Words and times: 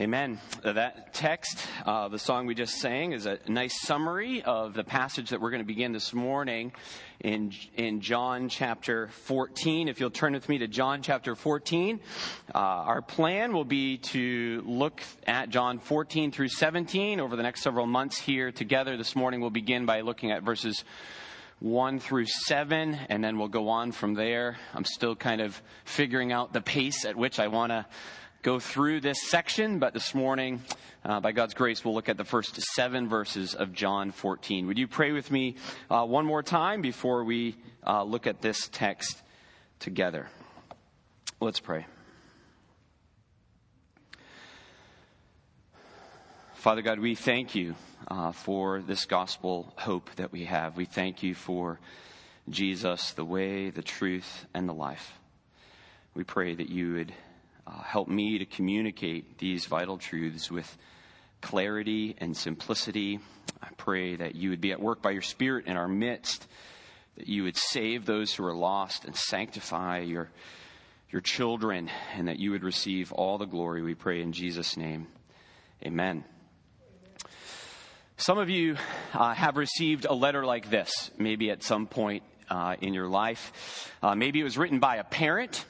Amen. 0.00 0.38
That 0.62 1.12
text, 1.12 1.58
uh, 1.84 2.06
the 2.06 2.20
song 2.20 2.46
we 2.46 2.54
just 2.54 2.76
sang, 2.76 3.10
is 3.10 3.26
a 3.26 3.40
nice 3.48 3.80
summary 3.80 4.42
of 4.42 4.72
the 4.72 4.84
passage 4.84 5.30
that 5.30 5.40
we're 5.40 5.50
going 5.50 5.62
to 5.62 5.66
begin 5.66 5.90
this 5.90 6.14
morning 6.14 6.70
in, 7.18 7.52
in 7.74 8.00
John 8.00 8.48
chapter 8.48 9.08
14. 9.08 9.88
If 9.88 9.98
you'll 9.98 10.12
turn 10.12 10.34
with 10.34 10.48
me 10.48 10.58
to 10.58 10.68
John 10.68 11.02
chapter 11.02 11.34
14, 11.34 11.98
uh, 12.54 12.58
our 12.58 13.02
plan 13.02 13.52
will 13.52 13.64
be 13.64 13.98
to 13.98 14.62
look 14.64 15.02
at 15.26 15.48
John 15.48 15.80
14 15.80 16.30
through 16.30 16.50
17 16.50 17.18
over 17.18 17.34
the 17.34 17.42
next 17.42 17.62
several 17.62 17.86
months 17.88 18.20
here 18.20 18.52
together. 18.52 18.96
This 18.96 19.16
morning 19.16 19.40
we'll 19.40 19.50
begin 19.50 19.84
by 19.84 20.02
looking 20.02 20.30
at 20.30 20.44
verses 20.44 20.84
1 21.58 21.98
through 21.98 22.26
7, 22.26 22.94
and 23.08 23.24
then 23.24 23.36
we'll 23.36 23.48
go 23.48 23.68
on 23.68 23.90
from 23.90 24.14
there. 24.14 24.58
I'm 24.74 24.84
still 24.84 25.16
kind 25.16 25.40
of 25.40 25.60
figuring 25.84 26.30
out 26.30 26.52
the 26.52 26.60
pace 26.60 27.04
at 27.04 27.16
which 27.16 27.40
I 27.40 27.48
want 27.48 27.72
to 27.72 27.84
go 28.48 28.58
through 28.58 28.98
this 28.98 29.20
section, 29.28 29.78
but 29.78 29.92
this 29.92 30.14
morning, 30.14 30.62
uh, 31.04 31.20
by 31.20 31.32
God's 31.32 31.52
grace, 31.52 31.84
we'll 31.84 31.92
look 31.92 32.08
at 32.08 32.16
the 32.16 32.24
first 32.24 32.58
seven 32.74 33.06
verses 33.06 33.54
of 33.54 33.74
John 33.74 34.10
14. 34.10 34.66
Would 34.68 34.78
you 34.78 34.88
pray 34.88 35.12
with 35.12 35.30
me 35.30 35.56
uh, 35.90 36.06
one 36.06 36.24
more 36.24 36.42
time 36.42 36.80
before 36.80 37.24
we 37.24 37.56
uh, 37.86 38.04
look 38.04 38.26
at 38.26 38.40
this 38.40 38.70
text 38.72 39.20
together? 39.80 40.28
Let's 41.40 41.60
pray. 41.60 41.84
Father 46.54 46.80
God, 46.80 47.00
we 47.00 47.14
thank 47.16 47.54
you 47.54 47.74
uh, 48.10 48.32
for 48.32 48.80
this 48.80 49.04
gospel 49.04 49.74
hope 49.76 50.08
that 50.16 50.32
we 50.32 50.46
have. 50.46 50.74
We 50.74 50.86
thank 50.86 51.22
you 51.22 51.34
for 51.34 51.80
Jesus, 52.48 53.12
the 53.12 53.26
way, 53.26 53.68
the 53.68 53.82
truth, 53.82 54.46
and 54.54 54.66
the 54.66 54.72
life. 54.72 55.12
We 56.14 56.24
pray 56.24 56.54
that 56.54 56.70
you 56.70 56.94
would 56.94 57.12
uh, 57.68 57.82
help 57.82 58.08
me 58.08 58.38
to 58.38 58.46
communicate 58.46 59.38
these 59.38 59.66
vital 59.66 59.98
truths 59.98 60.50
with 60.50 60.76
clarity 61.40 62.16
and 62.18 62.36
simplicity. 62.36 63.20
I 63.62 63.68
pray 63.76 64.16
that 64.16 64.34
you 64.34 64.50
would 64.50 64.60
be 64.60 64.72
at 64.72 64.80
work 64.80 65.02
by 65.02 65.10
your 65.10 65.22
Spirit 65.22 65.66
in 65.66 65.76
our 65.76 65.88
midst, 65.88 66.46
that 67.16 67.28
you 67.28 67.44
would 67.44 67.56
save 67.56 68.06
those 68.06 68.32
who 68.32 68.44
are 68.44 68.54
lost 68.54 69.04
and 69.04 69.14
sanctify 69.14 70.00
your, 70.00 70.30
your 71.10 71.20
children, 71.20 71.90
and 72.14 72.28
that 72.28 72.38
you 72.38 72.52
would 72.52 72.64
receive 72.64 73.12
all 73.12 73.38
the 73.38 73.46
glory. 73.46 73.82
We 73.82 73.94
pray 73.94 74.22
in 74.22 74.32
Jesus' 74.32 74.76
name. 74.76 75.06
Amen. 75.84 76.24
Some 78.16 78.38
of 78.38 78.48
you 78.48 78.76
uh, 79.12 79.34
have 79.34 79.56
received 79.56 80.06
a 80.06 80.14
letter 80.14 80.44
like 80.44 80.70
this, 80.70 81.10
maybe 81.18 81.50
at 81.50 81.62
some 81.62 81.86
point 81.86 82.22
uh, 82.50 82.76
in 82.80 82.94
your 82.94 83.08
life. 83.08 83.92
Uh, 84.02 84.14
maybe 84.14 84.40
it 84.40 84.44
was 84.44 84.58
written 84.58 84.80
by 84.80 84.96
a 84.96 85.04
parent 85.04 85.64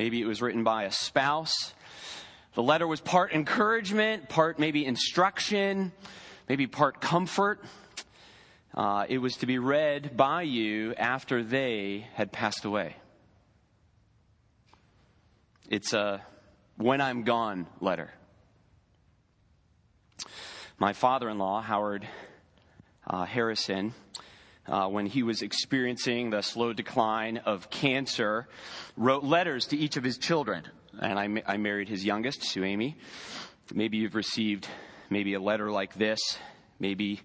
Maybe 0.00 0.22
it 0.22 0.24
was 0.24 0.40
written 0.40 0.64
by 0.64 0.84
a 0.84 0.90
spouse. 0.90 1.74
The 2.54 2.62
letter 2.62 2.86
was 2.86 3.02
part 3.02 3.34
encouragement, 3.34 4.30
part 4.30 4.58
maybe 4.58 4.86
instruction, 4.86 5.92
maybe 6.48 6.66
part 6.66 7.02
comfort. 7.02 7.62
Uh, 8.74 9.04
it 9.10 9.18
was 9.18 9.36
to 9.36 9.46
be 9.46 9.58
read 9.58 10.16
by 10.16 10.40
you 10.40 10.94
after 10.94 11.42
they 11.42 12.06
had 12.14 12.32
passed 12.32 12.64
away. 12.64 12.96
It's 15.68 15.92
a 15.92 16.22
when 16.78 17.02
I'm 17.02 17.24
gone 17.24 17.66
letter. 17.82 18.10
My 20.78 20.94
father 20.94 21.28
in 21.28 21.36
law, 21.36 21.60
Howard 21.60 22.08
uh, 23.06 23.26
Harrison, 23.26 23.92
uh, 24.70 24.86
when 24.86 25.06
he 25.06 25.24
was 25.24 25.42
experiencing 25.42 26.30
the 26.30 26.42
slow 26.42 26.72
decline 26.72 27.38
of 27.38 27.68
cancer, 27.70 28.48
wrote 28.96 29.24
letters 29.24 29.66
to 29.66 29.76
each 29.76 29.96
of 29.96 30.04
his 30.04 30.16
children. 30.16 30.64
And 31.00 31.18
I, 31.18 31.54
I 31.54 31.56
married 31.56 31.88
his 31.88 32.04
youngest, 32.04 32.44
Sue 32.44 32.64
Amy. 32.64 32.96
Maybe 33.74 33.98
you've 33.98 34.14
received 34.14 34.68
maybe 35.10 35.34
a 35.34 35.40
letter 35.40 35.70
like 35.72 35.94
this. 35.94 36.20
Maybe 36.78 37.20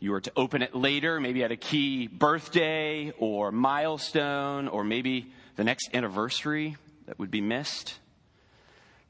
you 0.00 0.10
were 0.10 0.20
to 0.20 0.32
open 0.34 0.62
it 0.62 0.74
later, 0.74 1.20
maybe 1.20 1.44
at 1.44 1.52
a 1.52 1.56
key 1.56 2.08
birthday 2.08 3.12
or 3.18 3.52
milestone, 3.52 4.66
or 4.66 4.82
maybe 4.82 5.32
the 5.54 5.64
next 5.64 5.90
anniversary 5.94 6.76
that 7.06 7.18
would 7.18 7.30
be 7.30 7.40
missed. 7.40 7.98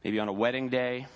Maybe 0.05 0.19
on 0.19 0.29
a 0.29 0.33
wedding 0.33 0.69
day. 0.69 1.07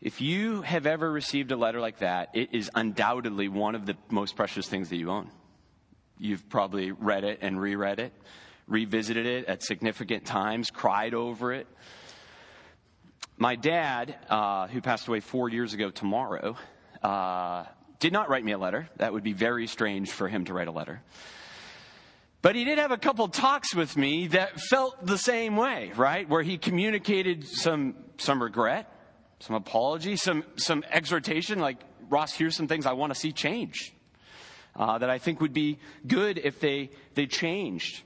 If 0.00 0.22
you 0.22 0.62
have 0.62 0.86
ever 0.86 1.10
received 1.12 1.52
a 1.52 1.56
letter 1.56 1.78
like 1.78 1.98
that, 1.98 2.30
it 2.32 2.54
is 2.54 2.70
undoubtedly 2.74 3.48
one 3.48 3.74
of 3.74 3.84
the 3.84 3.96
most 4.08 4.34
precious 4.34 4.66
things 4.66 4.88
that 4.88 4.96
you 4.96 5.10
own. 5.10 5.30
You've 6.18 6.48
probably 6.48 6.90
read 6.90 7.24
it 7.24 7.40
and 7.42 7.60
reread 7.60 7.98
it, 7.98 8.12
revisited 8.66 9.26
it 9.26 9.44
at 9.46 9.62
significant 9.62 10.24
times, 10.24 10.70
cried 10.70 11.12
over 11.12 11.52
it. 11.52 11.66
My 13.36 13.56
dad, 13.56 14.16
uh, 14.30 14.68
who 14.68 14.80
passed 14.80 15.06
away 15.06 15.20
four 15.20 15.50
years 15.50 15.74
ago 15.74 15.90
tomorrow, 15.90 16.56
uh, 17.02 17.64
did 17.98 18.14
not 18.14 18.30
write 18.30 18.44
me 18.44 18.52
a 18.52 18.58
letter. 18.58 18.88
That 18.96 19.12
would 19.12 19.22
be 19.22 19.34
very 19.34 19.66
strange 19.66 20.10
for 20.10 20.28
him 20.28 20.46
to 20.46 20.54
write 20.54 20.68
a 20.68 20.72
letter. 20.72 21.02
But 22.40 22.54
he 22.54 22.64
did 22.64 22.78
have 22.78 22.90
a 22.90 22.96
couple 22.96 23.28
talks 23.28 23.74
with 23.74 23.98
me 23.98 24.28
that 24.28 24.58
felt 24.60 25.04
the 25.04 25.18
same 25.18 25.56
way, 25.56 25.92
right? 25.94 26.26
Where 26.26 26.42
he 26.42 26.56
communicated 26.56 27.46
some, 27.46 27.96
some 28.16 28.42
regret, 28.42 28.90
some 29.40 29.56
apology, 29.56 30.16
some, 30.16 30.44
some 30.56 30.84
exhortation, 30.90 31.58
like, 31.58 31.78
Ross, 32.08 32.32
here's 32.32 32.56
some 32.56 32.68
things 32.68 32.86
I 32.86 32.92
want 32.92 33.12
to 33.12 33.18
see 33.18 33.32
change 33.32 33.92
uh, 34.76 34.98
that 34.98 35.10
I 35.10 35.18
think 35.18 35.40
would 35.40 35.52
be 35.52 35.78
good 36.06 36.38
if 36.38 36.60
they, 36.60 36.90
they 37.14 37.26
changed. 37.26 38.02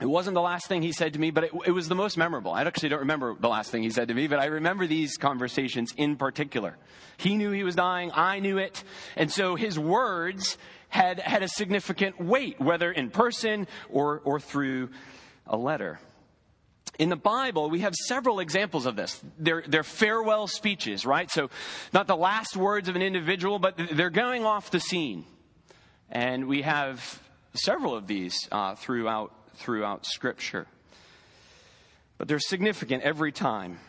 It 0.00 0.06
wasn't 0.06 0.34
the 0.34 0.40
last 0.40 0.66
thing 0.66 0.82
he 0.82 0.92
said 0.92 1.12
to 1.12 1.20
me, 1.20 1.30
but 1.30 1.44
it, 1.44 1.50
it, 1.66 1.70
was 1.70 1.88
the 1.88 1.94
most 1.94 2.16
memorable. 2.16 2.52
I 2.52 2.62
actually 2.62 2.88
don't 2.88 3.00
remember 3.00 3.36
the 3.38 3.48
last 3.48 3.70
thing 3.70 3.82
he 3.82 3.90
said 3.90 4.08
to 4.08 4.14
me, 4.14 4.26
but 4.26 4.40
I 4.40 4.46
remember 4.46 4.86
these 4.86 5.16
conversations 5.16 5.92
in 5.96 6.16
particular. 6.16 6.76
He 7.16 7.36
knew 7.36 7.50
he 7.52 7.62
was 7.62 7.76
dying, 7.76 8.10
I 8.12 8.40
knew 8.40 8.58
it, 8.58 8.82
and 9.16 9.30
so 9.30 9.54
his 9.54 9.78
words 9.78 10.58
had, 10.88 11.20
had 11.20 11.42
a 11.42 11.48
significant 11.48 12.20
weight, 12.20 12.60
whether 12.60 12.90
in 12.90 13.10
person 13.10 13.68
or, 13.88 14.20
or 14.24 14.40
through 14.40 14.90
a 15.46 15.56
letter. 15.56 16.00
In 16.98 17.08
the 17.08 17.16
Bible, 17.16 17.70
we 17.70 17.80
have 17.80 17.94
several 17.94 18.38
examples 18.38 18.86
of 18.86 18.94
this. 18.94 19.20
They're, 19.38 19.64
they're, 19.66 19.82
farewell 19.82 20.46
speeches, 20.46 21.04
right? 21.04 21.28
So, 21.30 21.50
not 21.92 22.06
the 22.06 22.16
last 22.16 22.56
words 22.56 22.88
of 22.88 22.94
an 22.94 23.02
individual, 23.02 23.58
but 23.58 23.74
they're 23.76 24.10
going 24.10 24.44
off 24.44 24.70
the 24.70 24.78
scene. 24.78 25.24
And 26.08 26.46
we 26.46 26.62
have 26.62 27.20
several 27.54 27.96
of 27.96 28.06
these 28.06 28.36
uh, 28.52 28.76
throughout, 28.76 29.32
throughout 29.56 30.06
Scripture. 30.06 30.66
But 32.16 32.28
they're 32.28 32.38
significant 32.38 33.02
every 33.02 33.32
time. 33.32 33.80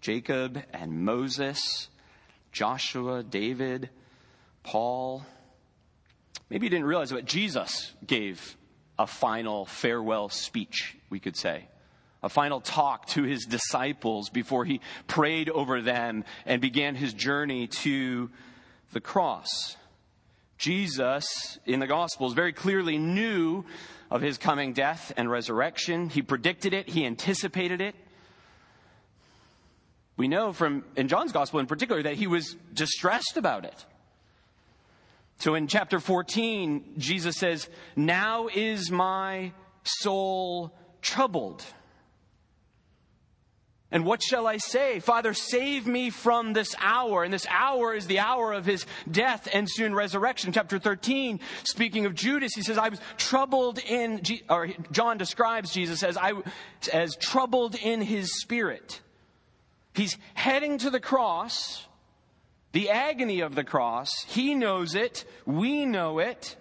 Jacob 0.00 0.62
and 0.72 1.04
Moses, 1.04 1.88
Joshua, 2.50 3.22
David, 3.22 3.90
Paul. 4.62 5.26
Maybe 6.48 6.66
you 6.66 6.70
didn't 6.70 6.86
realize, 6.86 7.12
but 7.12 7.26
Jesus 7.26 7.92
gave 8.06 8.56
a 8.98 9.06
final 9.06 9.66
farewell 9.66 10.30
speech, 10.30 10.96
we 11.10 11.20
could 11.20 11.36
say 11.36 11.68
a 12.22 12.28
final 12.28 12.60
talk 12.60 13.06
to 13.08 13.22
his 13.22 13.44
disciples 13.44 14.30
before 14.30 14.64
he 14.64 14.80
prayed 15.06 15.48
over 15.50 15.80
them 15.80 16.24
and 16.44 16.60
began 16.60 16.94
his 16.94 17.12
journey 17.12 17.66
to 17.66 18.30
the 18.92 19.00
cross. 19.00 19.76
Jesus, 20.58 21.58
in 21.66 21.80
the 21.80 21.86
Gospels, 21.86 22.32
very 22.32 22.52
clearly 22.52 22.98
knew 22.98 23.64
of 24.10 24.22
his 24.22 24.38
coming 24.38 24.72
death 24.72 25.12
and 25.16 25.30
resurrection. 25.30 26.08
He 26.08 26.22
predicted 26.22 26.72
it, 26.72 26.88
he 26.88 27.04
anticipated 27.04 27.80
it. 27.80 27.94
We 30.16 30.28
know 30.28 30.52
from, 30.52 30.84
in 30.96 31.08
John's 31.08 31.32
Gospel 31.32 31.60
in 31.60 31.66
particular, 31.66 32.02
that 32.02 32.14
he 32.14 32.26
was 32.26 32.56
distressed 32.72 33.36
about 33.36 33.64
it. 33.64 33.84
So 35.38 35.54
in 35.54 35.66
chapter 35.66 36.00
14, 36.00 36.94
Jesus 36.96 37.36
says, 37.36 37.68
Now 37.94 38.48
is 38.48 38.90
my 38.90 39.52
soul 39.82 40.72
troubled. 41.02 41.62
And 43.96 44.04
what 44.04 44.22
shall 44.22 44.46
I 44.46 44.58
say? 44.58 45.00
Father, 45.00 45.32
save 45.32 45.86
me 45.86 46.10
from 46.10 46.52
this 46.52 46.74
hour. 46.78 47.24
And 47.24 47.32
this 47.32 47.46
hour 47.48 47.94
is 47.94 48.06
the 48.06 48.18
hour 48.18 48.52
of 48.52 48.66
his 48.66 48.84
death 49.10 49.48
and 49.50 49.66
soon 49.66 49.94
resurrection. 49.94 50.52
Chapter 50.52 50.78
13, 50.78 51.40
speaking 51.64 52.04
of 52.04 52.14
Judas, 52.14 52.52
he 52.54 52.60
says, 52.60 52.76
I 52.76 52.90
was 52.90 53.00
troubled 53.16 53.78
in, 53.78 54.20
or 54.50 54.68
John 54.92 55.16
describes 55.16 55.72
Jesus 55.72 56.02
as, 56.02 56.18
I, 56.18 56.34
as 56.92 57.16
troubled 57.16 57.74
in 57.74 58.02
his 58.02 58.38
spirit. 58.38 59.00
He's 59.94 60.18
heading 60.34 60.76
to 60.76 60.90
the 60.90 61.00
cross, 61.00 61.86
the 62.72 62.90
agony 62.90 63.40
of 63.40 63.54
the 63.54 63.64
cross. 63.64 64.10
He 64.28 64.54
knows 64.54 64.94
it. 64.94 65.24
We 65.46 65.86
know 65.86 66.18
it. 66.18 66.54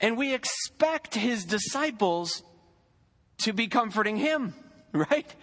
And 0.00 0.16
we 0.16 0.32
expect 0.32 1.14
his 1.14 1.44
disciples 1.44 2.42
to 3.40 3.52
be 3.52 3.66
comforting 3.66 4.16
him, 4.16 4.54
right? 4.94 5.34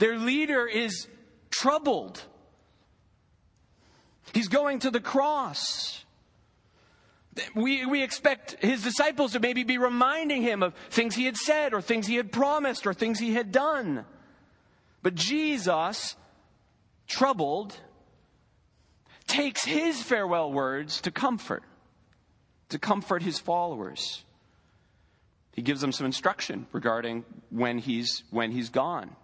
Their 0.00 0.18
leader 0.18 0.66
is 0.66 1.06
troubled. 1.50 2.22
He's 4.32 4.48
going 4.48 4.78
to 4.80 4.90
the 4.90 4.98
cross. 4.98 6.04
We, 7.54 7.84
we 7.84 8.02
expect 8.02 8.56
his 8.64 8.82
disciples 8.82 9.32
to 9.32 9.40
maybe 9.40 9.62
be 9.62 9.76
reminding 9.76 10.40
him 10.40 10.62
of 10.62 10.72
things 10.88 11.14
he 11.14 11.26
had 11.26 11.36
said 11.36 11.74
or 11.74 11.82
things 11.82 12.06
he 12.06 12.16
had 12.16 12.32
promised 12.32 12.86
or 12.86 12.94
things 12.94 13.18
he 13.18 13.34
had 13.34 13.52
done. 13.52 14.06
But 15.02 15.16
Jesus, 15.16 16.16
troubled, 17.06 17.76
takes 19.26 19.66
his 19.66 20.02
farewell 20.02 20.50
words 20.50 21.02
to 21.02 21.10
comfort, 21.10 21.62
to 22.70 22.78
comfort 22.78 23.22
his 23.22 23.38
followers. 23.38 24.24
He 25.52 25.60
gives 25.60 25.82
them 25.82 25.92
some 25.92 26.06
instruction 26.06 26.66
regarding 26.72 27.26
when 27.50 27.76
he's, 27.76 28.24
when 28.30 28.50
he's 28.50 28.70
gone. 28.70 29.14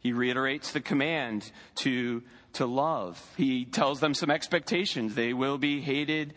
He 0.00 0.12
reiterates 0.12 0.72
the 0.72 0.80
command 0.80 1.50
to, 1.76 2.22
to 2.54 2.66
love. 2.66 3.22
He 3.36 3.64
tells 3.66 4.00
them 4.00 4.14
some 4.14 4.30
expectations. 4.30 5.14
They 5.14 5.32
will 5.32 5.58
be 5.58 5.80
hated 5.80 6.34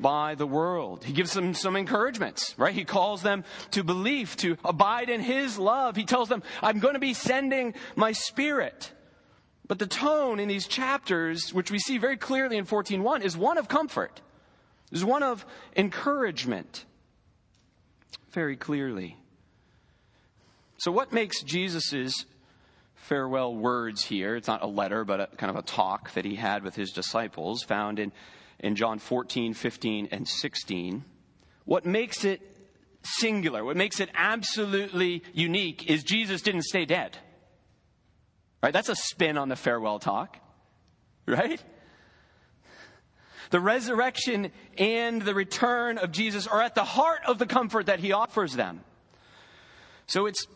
by 0.00 0.34
the 0.34 0.46
world. 0.46 1.04
He 1.04 1.12
gives 1.12 1.34
them 1.34 1.54
some 1.54 1.76
encouragements, 1.76 2.54
right? 2.58 2.74
He 2.74 2.84
calls 2.84 3.22
them 3.22 3.44
to 3.72 3.84
belief, 3.84 4.36
to 4.38 4.56
abide 4.64 5.08
in 5.08 5.20
His 5.20 5.58
love. 5.58 5.96
He 5.96 6.04
tells 6.04 6.28
them, 6.28 6.42
I'm 6.62 6.80
going 6.80 6.94
to 6.94 7.00
be 7.00 7.14
sending 7.14 7.74
my 7.94 8.12
Spirit. 8.12 8.92
But 9.66 9.78
the 9.78 9.86
tone 9.86 10.40
in 10.40 10.48
these 10.48 10.66
chapters, 10.66 11.52
which 11.52 11.70
we 11.70 11.78
see 11.78 11.98
very 11.98 12.16
clearly 12.16 12.56
in 12.56 12.66
14.1, 12.66 13.22
is 13.22 13.36
one 13.36 13.56
of 13.56 13.68
comfort, 13.68 14.20
is 14.92 15.04
one 15.04 15.22
of 15.22 15.46
encouragement. 15.76 16.84
Very 18.32 18.56
clearly. 18.56 19.16
So, 20.78 20.90
what 20.90 21.12
makes 21.12 21.42
Jesus' 21.42 22.26
farewell 23.04 23.54
words 23.54 24.04
here? 24.04 24.36
It's 24.36 24.48
not 24.48 24.62
a 24.62 24.66
letter, 24.66 25.04
but 25.04 25.20
a, 25.20 25.26
kind 25.36 25.50
of 25.50 25.56
a 25.56 25.62
talk 25.62 26.12
that 26.14 26.24
he 26.24 26.34
had 26.34 26.64
with 26.64 26.74
his 26.74 26.90
disciples, 26.90 27.62
found 27.62 27.98
in 27.98 28.12
in 28.60 28.76
John 28.76 28.98
14, 28.98 29.54
15, 29.54 30.08
and 30.10 30.26
16. 30.26 31.04
What 31.64 31.84
makes 31.84 32.24
it 32.24 32.40
singular, 33.02 33.64
what 33.64 33.76
makes 33.76 34.00
it 34.00 34.08
absolutely 34.14 35.22
unique 35.32 35.90
is 35.90 36.02
Jesus 36.02 36.42
didn't 36.42 36.64
stay 36.64 36.84
dead. 36.84 37.18
Right? 38.62 38.72
That's 38.72 38.88
a 38.88 38.96
spin 38.96 39.36
on 39.36 39.48
the 39.48 39.56
farewell 39.56 39.98
talk. 39.98 40.38
Right? 41.26 41.62
The 43.50 43.60
resurrection 43.60 44.50
and 44.78 45.22
the 45.22 45.34
return 45.34 45.96
of 45.98 46.10
Jesus 46.12 46.46
are 46.46 46.60
at 46.60 46.74
the 46.74 46.84
heart 46.84 47.20
of 47.26 47.38
the 47.38 47.46
comfort 47.46 47.86
that 47.86 48.00
he 48.00 48.12
offers 48.12 48.54
them. 48.54 48.82
So 50.06 50.26
it's, 50.26 50.46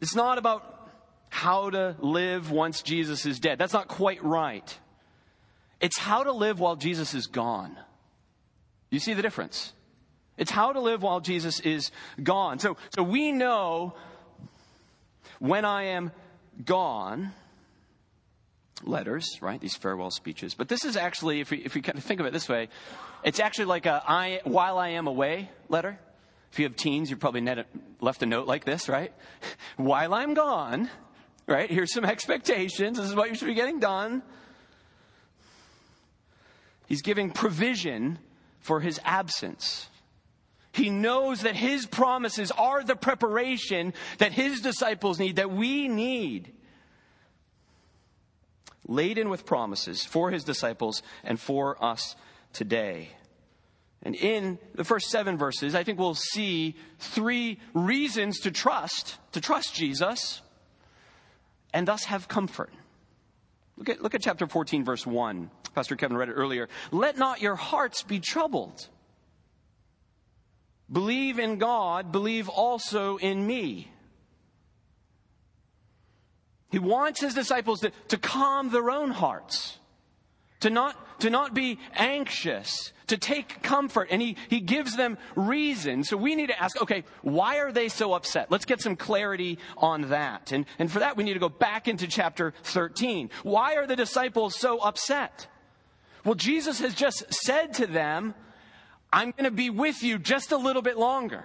it's 0.00 0.14
not 0.14 0.38
about 0.38 0.75
how 1.36 1.68
to 1.68 1.94
live 1.98 2.50
once 2.50 2.80
Jesus 2.80 3.26
is 3.26 3.38
dead. 3.38 3.58
That's 3.58 3.74
not 3.74 3.88
quite 3.88 4.24
right. 4.24 4.78
It's 5.82 5.98
how 5.98 6.24
to 6.24 6.32
live 6.32 6.58
while 6.58 6.76
Jesus 6.76 7.12
is 7.12 7.26
gone. 7.26 7.76
You 8.88 8.98
see 9.00 9.12
the 9.12 9.20
difference? 9.20 9.74
It's 10.38 10.50
how 10.50 10.72
to 10.72 10.80
live 10.80 11.02
while 11.02 11.20
Jesus 11.20 11.60
is 11.60 11.90
gone. 12.22 12.58
So, 12.58 12.78
so 12.94 13.02
we 13.02 13.32
know 13.32 13.94
when 15.38 15.66
I 15.66 15.82
am 15.84 16.10
gone, 16.64 17.32
letters, 18.82 19.38
right? 19.42 19.60
These 19.60 19.76
farewell 19.76 20.10
speeches. 20.10 20.54
But 20.54 20.68
this 20.68 20.86
is 20.86 20.96
actually, 20.96 21.40
if 21.40 21.50
we, 21.50 21.58
if 21.58 21.74
we 21.74 21.82
kind 21.82 21.98
of 21.98 22.04
think 22.04 22.18
of 22.18 22.24
it 22.24 22.32
this 22.32 22.48
way, 22.48 22.70
it's 23.22 23.40
actually 23.40 23.66
like 23.66 23.84
a 23.84 24.02
I, 24.08 24.40
while 24.44 24.78
I 24.78 24.88
am 24.88 25.06
away 25.06 25.50
letter. 25.68 25.98
If 26.50 26.58
you 26.58 26.64
have 26.64 26.76
teens, 26.76 27.10
you've 27.10 27.20
probably 27.20 27.42
net, 27.42 27.66
left 28.00 28.22
a 28.22 28.26
note 28.26 28.46
like 28.46 28.64
this, 28.64 28.88
right? 28.88 29.12
while 29.76 30.14
I'm 30.14 30.32
gone, 30.32 30.88
right? 31.46 31.70
Here's 31.70 31.92
some 31.92 32.04
expectations. 32.16 32.98
This 32.98 33.08
is 33.08 33.14
what 33.14 33.28
you 33.28 33.34
should 33.34 33.48
be 33.48 33.54
getting 33.54 33.80
done. 33.80 34.22
He's 36.86 37.02
giving 37.02 37.30
provision 37.30 38.18
for 38.60 38.80
his 38.80 39.00
absence. 39.04 39.88
He 40.72 40.90
knows 40.90 41.40
that 41.42 41.56
his 41.56 41.86
promises 41.86 42.50
are 42.50 42.84
the 42.84 42.96
preparation 42.96 43.94
that 44.18 44.32
his 44.32 44.60
disciples 44.60 45.18
need, 45.18 45.36
that 45.36 45.50
we 45.50 45.88
need. 45.88 46.52
Laden 48.86 49.28
with 49.28 49.46
promises 49.46 50.04
for 50.04 50.30
his 50.30 50.44
disciples 50.44 51.02
and 51.24 51.40
for 51.40 51.82
us 51.82 52.14
today. 52.52 53.10
And 54.02 54.14
in 54.14 54.58
the 54.74 54.84
first 54.84 55.08
seven 55.10 55.36
verses, 55.36 55.74
I 55.74 55.82
think 55.82 55.98
we'll 55.98 56.14
see 56.14 56.76
three 56.98 57.58
reasons 57.74 58.40
to 58.40 58.52
trust, 58.52 59.16
to 59.32 59.40
trust 59.40 59.74
Jesus, 59.74 60.40
and 61.76 61.86
thus 61.86 62.04
have 62.04 62.26
comfort. 62.26 62.72
Look 63.76 63.90
at, 63.90 64.02
look 64.02 64.14
at 64.14 64.22
chapter 64.22 64.46
14, 64.46 64.82
verse 64.82 65.06
1. 65.06 65.50
Pastor 65.74 65.94
Kevin 65.94 66.16
read 66.16 66.30
it 66.30 66.32
earlier. 66.32 66.70
Let 66.90 67.18
not 67.18 67.42
your 67.42 67.54
hearts 67.54 68.02
be 68.02 68.18
troubled. 68.18 68.88
Believe 70.90 71.38
in 71.38 71.58
God, 71.58 72.12
believe 72.12 72.48
also 72.48 73.18
in 73.18 73.46
me. 73.46 73.92
He 76.70 76.78
wants 76.78 77.20
his 77.20 77.34
disciples 77.34 77.80
to, 77.80 77.92
to 78.08 78.16
calm 78.16 78.70
their 78.70 78.90
own 78.90 79.10
hearts, 79.10 79.76
to 80.60 80.70
not, 80.70 80.96
to 81.20 81.30
not 81.30 81.54
be 81.54 81.78
anxious, 81.94 82.92
to 83.08 83.16
take 83.16 83.62
comfort. 83.62 84.08
And 84.10 84.20
he, 84.20 84.36
he 84.48 84.60
gives 84.60 84.96
them 84.96 85.18
reason. 85.34 86.04
So 86.04 86.16
we 86.16 86.34
need 86.34 86.48
to 86.48 86.62
ask, 86.62 86.80
okay, 86.80 87.04
why 87.22 87.58
are 87.58 87.72
they 87.72 87.88
so 87.88 88.12
upset? 88.12 88.50
Let's 88.50 88.64
get 88.64 88.80
some 88.80 88.96
clarity 88.96 89.58
on 89.76 90.02
that. 90.10 90.52
And, 90.52 90.66
and 90.78 90.90
for 90.90 91.00
that, 91.00 91.16
we 91.16 91.24
need 91.24 91.34
to 91.34 91.40
go 91.40 91.48
back 91.48 91.88
into 91.88 92.06
chapter 92.06 92.52
13. 92.64 93.30
Why 93.42 93.76
are 93.76 93.86
the 93.86 93.96
disciples 93.96 94.56
so 94.56 94.78
upset? 94.78 95.46
Well, 96.24 96.34
Jesus 96.34 96.80
has 96.80 96.94
just 96.94 97.32
said 97.32 97.74
to 97.74 97.86
them, 97.86 98.34
I'm 99.12 99.30
going 99.30 99.44
to 99.44 99.50
be 99.50 99.70
with 99.70 100.02
you 100.02 100.18
just 100.18 100.52
a 100.52 100.56
little 100.56 100.82
bit 100.82 100.98
longer. 100.98 101.44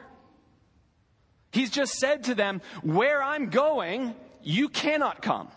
He's 1.52 1.70
just 1.70 1.94
said 2.00 2.24
to 2.26 2.36
them, 2.36 2.62
Where 2.82 3.22
I'm 3.22 3.50
going, 3.50 4.16
you 4.42 4.70
cannot 4.70 5.22
come. 5.22 5.50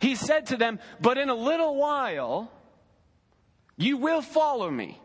He 0.00 0.14
said 0.14 0.46
to 0.46 0.56
them, 0.56 0.78
But 1.00 1.18
in 1.18 1.28
a 1.28 1.34
little 1.34 1.76
while, 1.76 2.50
you 3.80 3.96
will 3.96 4.22
follow 4.22 4.70
me. 4.70 5.00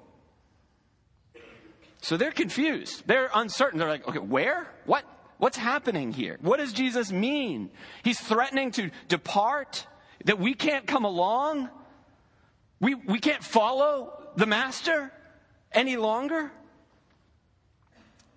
So 2.02 2.18
they're 2.18 2.32
confused. 2.32 3.04
They're 3.08 3.30
uncertain. 3.34 3.80
They're 3.80 3.90
like, 3.90 4.08
okay, 4.08 4.20
where? 4.20 4.68
What? 4.86 5.06
What's 5.38 5.58
happening 5.58 6.14
here? 6.14 6.38
What 6.42 6.60
does 6.60 6.72
Jesus 6.72 7.12
mean? 7.12 7.70
He's 8.04 8.20
threatening 8.20 8.72
to 8.72 8.92
depart, 9.08 9.86
that 10.26 10.40
we 10.40 10.54
can't 10.54 10.88
come 10.88 11.04
along. 11.04 11.70
We, 12.80 12.96
we 12.96 13.20
can't 13.20 13.44
follow 13.44 14.14
the 14.36 14.46
master 14.46 15.12
any 15.72 15.98
longer. 15.98 16.52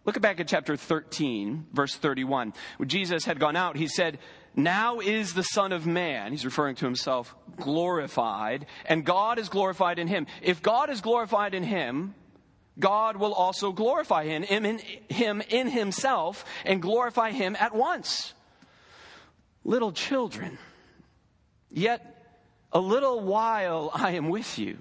Look 0.05 0.21
back 0.21 0.41
at 0.41 0.49
chapter 0.49 0.75
13, 0.77 1.67
verse 1.73 1.95
31. 1.95 2.55
When 2.79 2.89
Jesus 2.89 3.25
had 3.27 3.39
gone 3.39 3.57
out, 3.57 3.77
he 3.77 3.87
said, 3.87 4.19
now 4.59 5.01
is 5.01 5.35
the 5.35 5.43
Son 5.43 5.73
of 5.73 5.87
Man, 5.87 6.33
he's 6.33 6.45
referring 6.45 6.75
to 6.77 6.85
himself, 6.85 7.35
glorified, 7.57 8.67
and 8.85 9.05
God 9.05 9.39
is 9.39 9.49
glorified 9.49 9.99
in 9.99 10.09
him. 10.09 10.27
If 10.43 10.63
God 10.63 10.91
is 10.91 11.01
glorified 11.01 11.55
in 11.55 11.63
him, 11.63 12.15
God 12.79 13.17
will 13.17 13.33
also 13.33 13.73
glorify 13.73 14.25
him 14.25 14.45
in, 14.45 14.81
him 15.09 15.43
in 15.49 15.69
himself 15.69 16.45
and 16.65 16.83
glorify 16.83 17.31
him 17.31 17.57
at 17.59 17.75
once. 17.75 18.35
Little 19.65 19.93
children, 19.93 20.59
yet 21.71 22.37
a 22.73 22.81
little 22.81 23.21
while 23.21 23.91
I 23.95 24.13
am 24.13 24.29
with 24.29 24.59
you. 24.59 24.79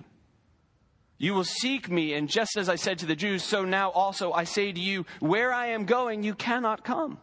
You 1.17 1.33
will 1.33 1.43
seek 1.43 1.89
me, 1.89 2.13
and 2.13 2.29
just 2.29 2.57
as 2.57 2.69
I 2.69 2.75
said 2.75 2.99
to 2.99 3.07
the 3.07 3.15
Jews, 3.15 3.43
so 3.43 3.65
now 3.65 3.89
also 3.89 4.31
I 4.31 4.43
say 4.43 4.71
to 4.71 4.79
you, 4.79 5.05
where 5.19 5.51
I 5.51 5.67
am 5.67 5.85
going, 5.85 6.21
you 6.21 6.35
cannot 6.35 6.83
come. 6.83 7.17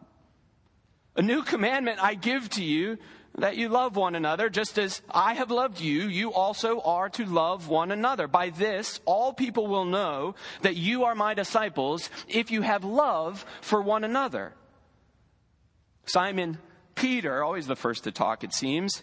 A 1.16 1.22
new 1.22 1.42
commandment 1.42 2.02
I 2.02 2.14
give 2.14 2.48
to 2.50 2.64
you 2.64 2.98
that 3.36 3.56
you 3.56 3.68
love 3.68 3.96
one 3.96 4.14
another, 4.14 4.48
just 4.48 4.78
as 4.78 5.02
I 5.10 5.34
have 5.34 5.50
loved 5.50 5.80
you, 5.80 6.02
you 6.02 6.32
also 6.32 6.80
are 6.80 7.08
to 7.10 7.24
love 7.24 7.68
one 7.68 7.90
another. 7.90 8.28
By 8.28 8.50
this, 8.50 9.00
all 9.04 9.32
people 9.32 9.66
will 9.66 9.84
know 9.84 10.36
that 10.62 10.76
you 10.76 11.04
are 11.04 11.14
my 11.14 11.34
disciples 11.34 12.10
if 12.28 12.50
you 12.50 12.62
have 12.62 12.84
love 12.84 13.44
for 13.60 13.82
one 13.82 14.04
another. 14.04 14.52
Simon 16.06 16.58
Peter, 16.94 17.42
always 17.42 17.66
the 17.66 17.76
first 17.76 18.04
to 18.04 18.12
talk, 18.12 18.44
it 18.44 18.52
seems, 18.52 19.02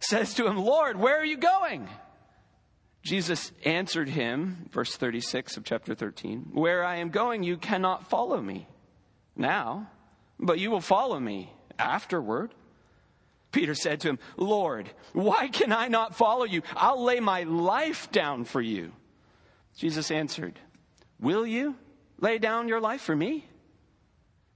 says 0.00 0.34
to 0.34 0.46
him, 0.46 0.56
Lord, 0.56 0.98
where 0.98 1.18
are 1.18 1.24
you 1.24 1.36
going? 1.36 1.88
Jesus 3.02 3.52
answered 3.64 4.08
him, 4.08 4.68
verse 4.70 4.96
36 4.96 5.56
of 5.56 5.64
chapter 5.64 5.94
13, 5.94 6.50
Where 6.52 6.84
I 6.84 6.96
am 6.96 7.10
going, 7.10 7.42
you 7.42 7.56
cannot 7.56 8.08
follow 8.08 8.40
me 8.40 8.66
now 9.36 9.88
but 10.42 10.58
you 10.58 10.70
will 10.70 10.80
follow 10.80 11.18
me 11.18 11.50
afterward. 11.78 12.52
Peter 13.52 13.74
said 13.74 14.00
to 14.00 14.08
him, 14.08 14.18
Lord, 14.36 14.90
why 15.12 15.48
can 15.48 15.72
I 15.72 15.88
not 15.88 16.16
follow 16.16 16.44
you? 16.44 16.62
I'll 16.74 17.02
lay 17.02 17.20
my 17.20 17.44
life 17.44 18.10
down 18.10 18.44
for 18.44 18.60
you. 18.60 18.92
Jesus 19.76 20.10
answered, 20.10 20.58
Will 21.20 21.46
you 21.46 21.76
lay 22.18 22.38
down 22.38 22.68
your 22.68 22.80
life 22.80 23.02
for 23.02 23.14
me? 23.14 23.46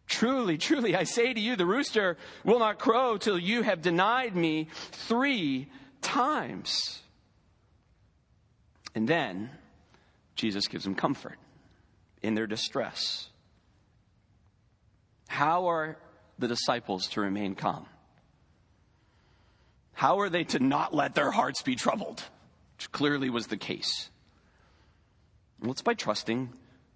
Truly, 0.07 0.57
truly, 0.57 0.95
I 0.97 1.05
say 1.05 1.33
to 1.33 1.41
you, 1.41 1.57
the 1.57 1.67
rooster 1.67 2.17
will 2.45 2.59
not 2.59 2.79
crow 2.79 3.17
till 3.17 3.39
you 3.39 3.63
have 3.63 3.83
denied 3.83 4.35
me 4.37 4.69
three 4.93 5.69
times. 6.01 7.03
And 8.95 9.09
then 9.09 9.51
Jesus 10.37 10.69
gives 10.69 10.85
them 10.85 10.95
comfort 10.95 11.39
in 12.23 12.35
their 12.35 12.47
distress. 12.47 13.29
How 15.27 15.67
are 15.67 15.97
the 16.39 16.49
disciples 16.49 17.09
to 17.09 17.21
remain 17.21 17.55
calm? 17.55 17.87
How 19.93 20.21
are 20.21 20.29
they 20.29 20.45
to 20.45 20.59
not 20.59 20.95
let 20.95 21.15
their 21.15 21.31
hearts 21.31 21.63
be 21.63 21.75
troubled? 21.75 22.23
Which 22.77 22.93
clearly 22.93 23.31
was 23.31 23.47
the 23.47 23.57
case. 23.57 24.11
Well, 25.61 25.71
it's 25.71 25.83
by 25.83 25.95
trusting 25.95 26.53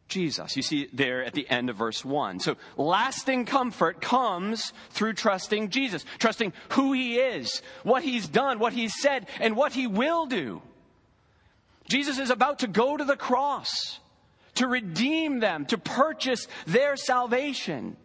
Jesus. 0.09 0.57
You 0.57 0.63
see 0.63 0.89
there 0.93 1.25
at 1.25 1.33
the 1.33 1.49
end 1.49 1.71
of 1.71 1.77
verse 1.77 2.05
1. 2.05 2.41
So 2.41 2.57
lasting 2.77 3.47
comfort 3.47 4.03
comes 4.03 4.75
through 4.91 5.15
trusting 5.15 5.71
Jesus, 5.71 6.05
trusting 6.19 6.53
who 6.71 6.93
he 6.93 7.19
is, 7.19 7.63
what 7.85 8.03
he's 8.03 8.29
done, 8.29 8.59
what 8.59 8.75
he's 8.75 9.01
said, 9.01 9.29
and 9.41 9.57
what 9.57 9.73
he 9.73 9.87
will 9.87 10.27
do. 10.27 10.61
Jesus 11.89 12.19
is 12.19 12.31
about 12.31 12.59
to 12.61 12.69
go 12.69 12.97
to 12.97 13.05
the 13.05 13.17
cross 13.17 13.99
to 14.57 14.67
redeem 14.67 15.41
them, 15.41 15.65
to 15.67 15.79
purchase 15.79 16.47
their 16.67 16.97
salvation, 16.97 17.97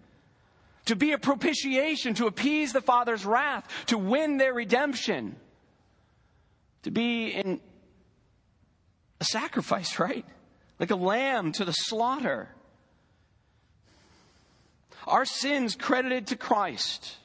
to 0.86 0.96
be 0.96 1.12
a 1.12 1.18
propitiation, 1.18 2.14
to 2.16 2.28
appease 2.28 2.74
the 2.74 2.82
Father's 2.82 3.26
wrath, 3.26 3.68
to 3.88 3.98
win 3.98 4.38
their 4.38 4.54
redemption, 4.54 5.36
to 6.84 6.92
be 6.92 7.30
in 7.30 7.60
a 9.20 9.26
sacrifice, 9.26 10.00
right? 10.00 10.26
Like 10.80 10.92
a 10.92 10.96
lamb 10.96 11.52
to 11.54 11.66
the 11.66 11.72
slaughter. 11.72 12.50
Our 15.08 15.26
sins 15.26 15.76
credited 15.76 16.28
to 16.28 16.36
Christ. 16.36 17.16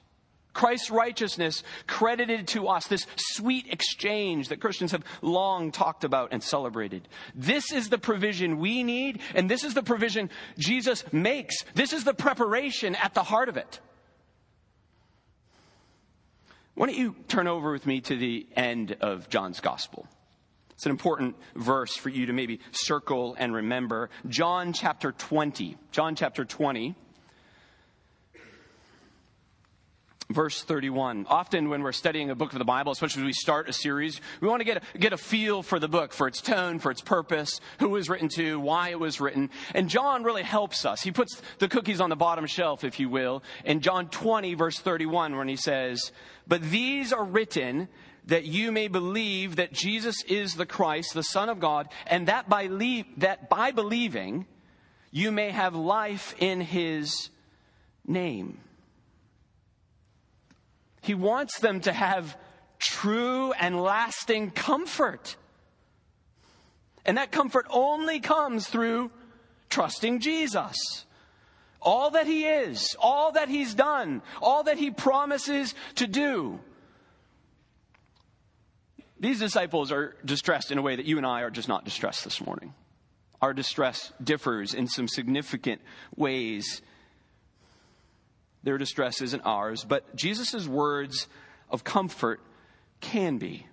Christ's 0.52 0.90
righteousness 0.90 1.62
credited 1.86 2.48
to 2.48 2.68
us, 2.68 2.86
this 2.86 3.06
sweet 3.16 3.66
exchange 3.68 4.48
that 4.48 4.60
Christians 4.60 4.92
have 4.92 5.04
long 5.22 5.70
talked 5.70 6.04
about 6.04 6.32
and 6.32 6.42
celebrated. 6.42 7.08
This 7.34 7.72
is 7.72 7.88
the 7.88 7.98
provision 7.98 8.58
we 8.58 8.82
need, 8.82 9.20
and 9.34 9.50
this 9.50 9.64
is 9.64 9.74
the 9.74 9.82
provision 9.82 10.30
Jesus 10.58 11.04
makes. 11.12 11.64
This 11.74 11.92
is 11.92 12.04
the 12.04 12.14
preparation 12.14 12.94
at 12.96 13.14
the 13.14 13.22
heart 13.22 13.48
of 13.48 13.56
it. 13.56 13.80
Why 16.74 16.86
don't 16.86 16.96
you 16.96 17.14
turn 17.28 17.46
over 17.46 17.72
with 17.72 17.86
me 17.86 18.00
to 18.02 18.16
the 18.16 18.46
end 18.56 18.96
of 19.00 19.28
John's 19.28 19.60
Gospel? 19.60 20.06
It's 20.80 20.86
an 20.86 20.92
important 20.92 21.36
verse 21.54 21.94
for 21.94 22.08
you 22.08 22.24
to 22.24 22.32
maybe 22.32 22.60
circle 22.72 23.36
and 23.38 23.54
remember. 23.54 24.08
John 24.26 24.72
chapter 24.72 25.12
20. 25.12 25.76
John 25.92 26.16
chapter 26.16 26.46
20. 26.46 26.94
Verse 30.30 30.62
31. 30.62 31.26
Often 31.28 31.68
when 31.68 31.82
we're 31.82 31.92
studying 31.92 32.30
a 32.30 32.34
book 32.34 32.52
of 32.52 32.58
the 32.58 32.64
Bible, 32.64 32.92
especially 32.92 33.20
when 33.22 33.26
we 33.26 33.32
start 33.32 33.68
a 33.68 33.72
series, 33.72 34.20
we 34.40 34.48
want 34.48 34.60
to 34.60 34.64
get 34.64 34.82
a, 34.82 34.98
get 34.98 35.12
a 35.12 35.16
feel 35.16 35.62
for 35.62 35.78
the 35.78 35.88
book, 35.88 36.12
for 36.12 36.28
its 36.28 36.40
tone, 36.40 36.78
for 36.78 36.90
its 36.90 37.00
purpose, 37.00 37.60
who 37.78 37.86
it 37.86 37.90
was 37.90 38.08
written 38.08 38.28
to, 38.36 38.58
why 38.58 38.90
it 38.90 39.00
was 39.00 39.20
written. 39.20 39.50
And 39.74 39.88
John 39.88 40.22
really 40.22 40.44
helps 40.44 40.86
us. 40.86 41.02
He 41.02 41.10
puts 41.10 41.42
the 41.58 41.68
cookies 41.68 42.00
on 42.00 42.10
the 42.10 42.16
bottom 42.16 42.46
shelf, 42.46 42.84
if 42.84 43.00
you 43.00 43.08
will, 43.08 43.42
in 43.64 43.80
John 43.80 44.08
20, 44.08 44.54
verse 44.54 44.78
31, 44.78 45.36
when 45.36 45.48
he 45.48 45.56
says, 45.56 46.12
But 46.46 46.62
these 46.62 47.12
are 47.12 47.24
written 47.24 47.88
that 48.26 48.44
you 48.44 48.70
may 48.70 48.86
believe 48.86 49.56
that 49.56 49.72
Jesus 49.72 50.22
is 50.24 50.54
the 50.54 50.66
Christ, 50.66 51.14
the 51.14 51.22
Son 51.22 51.48
of 51.48 51.58
God, 51.58 51.88
and 52.06 52.28
that 52.28 52.48
by, 52.48 52.66
le- 52.66 53.04
that 53.16 53.48
by 53.48 53.72
believing, 53.72 54.46
you 55.10 55.32
may 55.32 55.50
have 55.50 55.74
life 55.74 56.34
in 56.38 56.60
his 56.60 57.30
name. 58.06 58.60
He 61.00 61.14
wants 61.14 61.58
them 61.60 61.80
to 61.80 61.92
have 61.92 62.36
true 62.78 63.52
and 63.52 63.80
lasting 63.80 64.50
comfort. 64.50 65.36
And 67.04 67.16
that 67.16 67.32
comfort 67.32 67.66
only 67.70 68.20
comes 68.20 68.66
through 68.66 69.10
trusting 69.68 70.20
Jesus. 70.20 71.04
All 71.82 72.10
that 72.10 72.26
He 72.26 72.44
is, 72.44 72.96
all 73.00 73.32
that 73.32 73.48
He's 73.48 73.74
done, 73.74 74.22
all 74.42 74.64
that 74.64 74.78
He 74.78 74.90
promises 74.90 75.74
to 75.96 76.06
do. 76.06 76.60
These 79.18 79.38
disciples 79.38 79.92
are 79.92 80.16
distressed 80.24 80.70
in 80.70 80.78
a 80.78 80.82
way 80.82 80.96
that 80.96 81.04
you 81.04 81.18
and 81.18 81.26
I 81.26 81.42
are 81.42 81.50
just 81.50 81.68
not 81.68 81.84
distressed 81.84 82.24
this 82.24 82.40
morning. 82.40 82.74
Our 83.42 83.54
distress 83.54 84.12
differs 84.22 84.74
in 84.74 84.86
some 84.86 85.08
significant 85.08 85.80
ways 86.16 86.82
their 88.62 88.78
distress 88.78 89.22
isn't 89.22 89.42
ours, 89.42 89.84
but 89.84 90.14
Jesus' 90.14 90.66
words 90.66 91.28
of 91.70 91.84
comfort 91.84 92.40
can 93.00 93.38
be. 93.38 93.66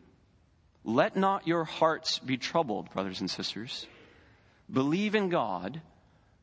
Let 0.83 1.17
not 1.17 1.47
your 1.47 1.65
hearts 1.65 2.19
be 2.19 2.37
troubled, 2.37 2.91
brothers 2.91 3.19
and 3.19 3.29
sisters. 3.29 3.85
Believe 4.71 5.15
in 5.15 5.29
God, 5.29 5.81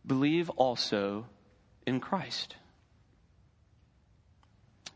believe 0.07 0.51
also 0.51 1.27
in 1.87 2.01
Christ. 2.01 2.57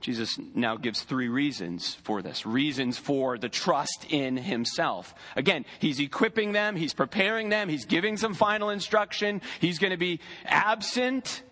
Jesus 0.00 0.38
now 0.54 0.76
gives 0.76 1.02
three 1.02 1.28
reasons 1.28 1.94
for 1.94 2.22
this 2.22 2.46
reasons 2.46 2.98
for 2.98 3.36
the 3.36 3.48
trust 3.48 4.06
in 4.10 4.36
himself. 4.36 5.12
Again, 5.34 5.64
he's 5.80 5.98
equipping 5.98 6.52
them, 6.52 6.76
he's 6.76 6.94
preparing 6.94 7.48
them, 7.48 7.68
he's 7.68 7.84
giving 7.84 8.16
some 8.16 8.34
final 8.34 8.70
instruction, 8.70 9.42
he's 9.60 9.78
going 9.78 9.90
to 9.90 9.96
be 9.96 10.20
absent 10.44 11.42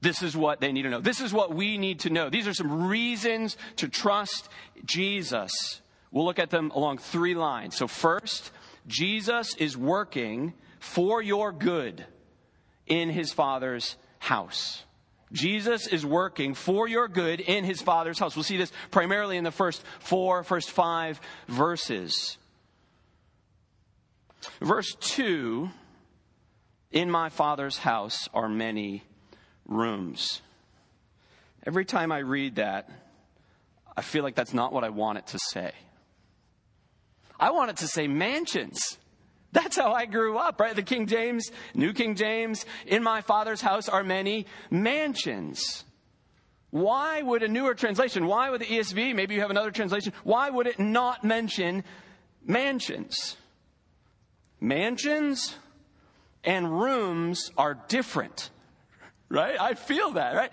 this 0.00 0.22
is 0.22 0.36
what 0.36 0.60
they 0.60 0.72
need 0.72 0.82
to 0.82 0.90
know. 0.90 1.00
This 1.00 1.20
is 1.20 1.32
what 1.32 1.54
we 1.54 1.76
need 1.76 2.00
to 2.00 2.10
know. 2.10 2.30
These 2.30 2.46
are 2.46 2.54
some 2.54 2.86
reasons 2.86 3.56
to 3.76 3.88
trust 3.88 4.48
Jesus. 4.84 5.80
We'll 6.10 6.24
look 6.24 6.38
at 6.38 6.50
them 6.50 6.70
along 6.70 6.98
three 6.98 7.34
lines. 7.34 7.76
So, 7.76 7.88
first, 7.88 8.52
Jesus 8.86 9.54
is 9.56 9.76
working 9.76 10.54
for 10.78 11.20
your 11.20 11.52
good 11.52 12.06
in 12.86 13.10
his 13.10 13.32
Father's 13.32 13.96
house. 14.18 14.84
Jesus 15.32 15.86
is 15.86 16.06
working 16.06 16.54
for 16.54 16.88
your 16.88 17.08
good 17.08 17.40
in 17.40 17.64
his 17.64 17.82
Father's 17.82 18.18
house. 18.18 18.34
We'll 18.34 18.44
see 18.44 18.56
this 18.56 18.72
primarily 18.90 19.36
in 19.36 19.44
the 19.44 19.50
first 19.50 19.82
four, 19.98 20.42
first 20.42 20.70
five 20.70 21.20
verses. 21.48 22.38
Verse 24.60 24.94
2 25.00 25.68
In 26.92 27.10
my 27.10 27.28
Father's 27.28 27.78
house 27.78 28.28
are 28.32 28.48
many 28.48 29.02
rooms. 29.68 30.42
Every 31.64 31.84
time 31.84 32.10
I 32.10 32.18
read 32.18 32.56
that, 32.56 32.88
I 33.96 34.02
feel 34.02 34.22
like 34.22 34.34
that's 34.34 34.54
not 34.54 34.72
what 34.72 34.84
I 34.84 34.88
want 34.88 35.18
it 35.18 35.26
to 35.28 35.38
say. 35.52 35.72
I 37.38 37.50
want 37.50 37.70
it 37.70 37.76
to 37.78 37.86
say 37.86 38.08
mansions. 38.08 38.98
That's 39.52 39.76
how 39.76 39.92
I 39.92 40.06
grew 40.06 40.36
up, 40.36 40.60
right? 40.60 40.74
The 40.74 40.82
King 40.82 41.06
James, 41.06 41.50
New 41.74 41.92
King 41.92 42.14
James, 42.14 42.66
in 42.86 43.02
my 43.02 43.20
father's 43.20 43.60
house 43.60 43.88
are 43.88 44.02
many 44.02 44.46
mansions. 44.70 45.84
Why 46.70 47.22
would 47.22 47.42
a 47.42 47.48
newer 47.48 47.74
translation, 47.74 48.26
why 48.26 48.50
would 48.50 48.60
the 48.60 48.66
ESV, 48.66 49.14
maybe 49.14 49.34
you 49.34 49.40
have 49.40 49.50
another 49.50 49.70
translation, 49.70 50.12
why 50.22 50.50
would 50.50 50.66
it 50.66 50.78
not 50.78 51.24
mention 51.24 51.82
mansions? 52.44 53.36
Mansions 54.60 55.56
and 56.44 56.80
rooms 56.80 57.50
are 57.56 57.78
different 57.88 58.50
right? 59.28 59.60
I 59.60 59.74
feel 59.74 60.12
that, 60.12 60.34
right? 60.34 60.52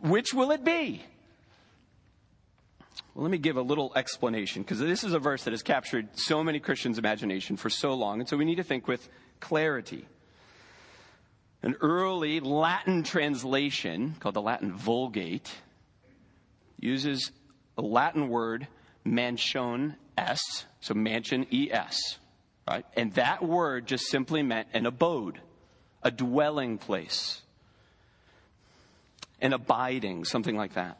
Which 0.00 0.34
will 0.34 0.50
it 0.50 0.64
be? 0.64 1.02
Well, 3.14 3.22
let 3.22 3.30
me 3.30 3.38
give 3.38 3.56
a 3.56 3.62
little 3.62 3.92
explanation 3.94 4.62
because 4.62 4.78
this 4.78 5.04
is 5.04 5.12
a 5.12 5.18
verse 5.18 5.44
that 5.44 5.52
has 5.52 5.62
captured 5.62 6.08
so 6.14 6.42
many 6.42 6.60
Christians' 6.60 6.98
imagination 6.98 7.56
for 7.56 7.68
so 7.68 7.94
long, 7.94 8.20
and 8.20 8.28
so 8.28 8.36
we 8.36 8.44
need 8.44 8.56
to 8.56 8.62
think 8.62 8.88
with 8.88 9.08
clarity. 9.40 10.06
An 11.62 11.76
early 11.80 12.40
Latin 12.40 13.02
translation 13.02 14.16
called 14.18 14.34
the 14.34 14.42
Latin 14.42 14.72
Vulgate 14.72 15.52
uses 16.80 17.30
a 17.76 17.82
Latin 17.82 18.28
word 18.28 18.66
mansion 19.04 19.96
s, 20.16 20.64
so 20.80 20.94
mansion 20.94 21.46
es, 21.52 22.18
right? 22.68 22.84
And 22.96 23.12
that 23.14 23.42
word 23.44 23.86
just 23.86 24.06
simply 24.06 24.42
meant 24.42 24.68
an 24.72 24.86
abode 24.86 25.40
a 26.02 26.10
dwelling 26.10 26.78
place, 26.78 27.42
an 29.40 29.52
abiding, 29.52 30.24
something 30.24 30.56
like 30.56 30.74
that. 30.74 30.98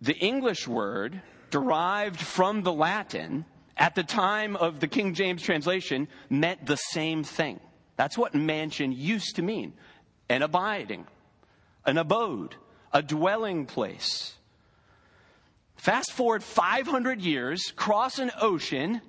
The 0.00 0.16
English 0.16 0.66
word 0.66 1.22
derived 1.50 2.20
from 2.20 2.62
the 2.62 2.72
Latin 2.72 3.44
at 3.76 3.94
the 3.94 4.02
time 4.02 4.56
of 4.56 4.80
the 4.80 4.88
King 4.88 5.14
James 5.14 5.42
translation 5.42 6.08
meant 6.28 6.66
the 6.66 6.76
same 6.76 7.24
thing. 7.24 7.60
That's 7.96 8.18
what 8.18 8.34
mansion 8.34 8.92
used 8.92 9.36
to 9.36 9.42
mean 9.42 9.74
an 10.28 10.42
abiding, 10.42 11.06
an 11.84 11.98
abode, 11.98 12.56
a 12.92 13.02
dwelling 13.02 13.66
place. 13.66 14.34
Fast 15.76 16.12
forward 16.12 16.42
500 16.42 17.20
years, 17.20 17.72
cross 17.76 18.18
an 18.18 18.30
ocean, 18.40 19.00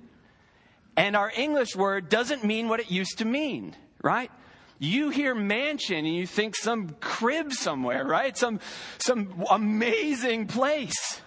and 0.96 1.16
our 1.16 1.30
English 1.34 1.74
word 1.76 2.08
doesn't 2.08 2.44
mean 2.44 2.68
what 2.68 2.80
it 2.80 2.90
used 2.90 3.18
to 3.18 3.24
mean, 3.24 3.74
right? 4.02 4.30
You 4.78 5.10
hear 5.10 5.34
mansion 5.34 5.98
and 5.98 6.14
you 6.14 6.26
think 6.26 6.56
some 6.56 6.90
crib 7.00 7.52
somewhere, 7.52 8.04
right? 8.04 8.36
Some, 8.36 8.60
some 8.98 9.44
amazing 9.50 10.46
place, 10.46 11.20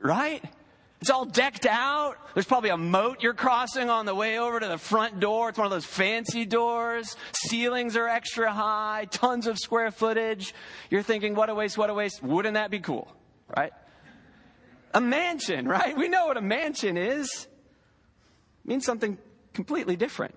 right? 0.00 0.42
It's 1.00 1.10
all 1.10 1.24
decked 1.24 1.66
out. 1.66 2.16
There's 2.34 2.46
probably 2.46 2.70
a 2.70 2.76
moat 2.76 3.22
you're 3.22 3.34
crossing 3.34 3.90
on 3.90 4.06
the 4.06 4.14
way 4.14 4.38
over 4.38 4.60
to 4.60 4.68
the 4.68 4.78
front 4.78 5.18
door. 5.18 5.48
It's 5.48 5.58
one 5.58 5.66
of 5.66 5.72
those 5.72 5.84
fancy 5.84 6.44
doors. 6.44 7.16
Ceilings 7.48 7.96
are 7.96 8.08
extra 8.08 8.52
high, 8.52 9.08
tons 9.10 9.46
of 9.46 9.58
square 9.58 9.90
footage. 9.90 10.54
You're 10.90 11.02
thinking, 11.02 11.34
what 11.34 11.50
a 11.50 11.54
waste, 11.54 11.76
what 11.76 11.90
a 11.90 11.94
waste. 11.94 12.22
Wouldn't 12.22 12.54
that 12.54 12.70
be 12.70 12.78
cool, 12.78 13.12
right? 13.54 13.72
A 14.94 15.00
mansion, 15.00 15.66
right? 15.66 15.96
We 15.96 16.08
know 16.08 16.26
what 16.26 16.36
a 16.36 16.42
mansion 16.42 16.96
is. 16.96 17.48
Means 18.64 18.84
something 18.84 19.18
completely 19.52 19.96
different. 19.96 20.34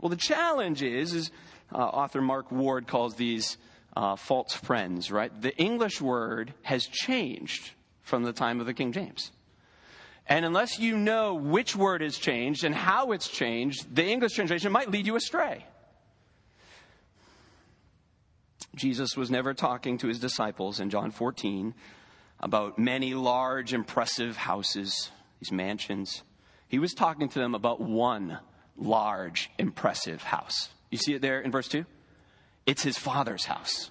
Well, 0.00 0.10
the 0.10 0.16
challenge 0.16 0.82
is, 0.82 1.12
is 1.12 1.30
uh, 1.72 1.78
author 1.78 2.20
Mark 2.20 2.52
Ward 2.52 2.86
calls 2.86 3.16
these 3.16 3.58
uh, 3.96 4.16
false 4.16 4.54
friends, 4.54 5.10
right? 5.10 5.32
The 5.40 5.56
English 5.56 6.00
word 6.00 6.54
has 6.62 6.86
changed 6.86 7.72
from 8.02 8.22
the 8.22 8.32
time 8.32 8.60
of 8.60 8.66
the 8.66 8.74
King 8.74 8.92
James. 8.92 9.32
And 10.28 10.44
unless 10.44 10.78
you 10.78 10.96
know 10.96 11.34
which 11.34 11.74
word 11.74 12.02
is 12.02 12.18
changed 12.18 12.62
and 12.62 12.74
how 12.74 13.12
it's 13.12 13.28
changed, 13.28 13.94
the 13.94 14.04
English 14.04 14.34
translation 14.34 14.70
might 14.72 14.90
lead 14.90 15.06
you 15.06 15.16
astray. 15.16 15.64
Jesus 18.74 19.16
was 19.16 19.30
never 19.30 19.54
talking 19.54 19.98
to 19.98 20.06
his 20.06 20.20
disciples 20.20 20.80
in 20.80 20.90
John 20.90 21.10
14 21.10 21.74
about 22.40 22.78
many 22.78 23.14
large, 23.14 23.74
impressive 23.74 24.36
houses, 24.36 25.10
these 25.40 25.52
mansions. 25.52 26.22
He 26.68 26.78
was 26.78 26.94
talking 26.94 27.28
to 27.28 27.38
them 27.38 27.54
about 27.54 27.80
one 27.80 28.38
large, 28.76 29.50
impressive 29.58 30.22
house. 30.22 30.68
You 30.90 30.98
see 30.98 31.14
it 31.14 31.22
there 31.22 31.40
in 31.40 31.50
verse 31.50 31.68
2? 31.68 31.84
It's 32.66 32.82
his 32.82 32.98
father's 32.98 33.44
house 33.44 33.90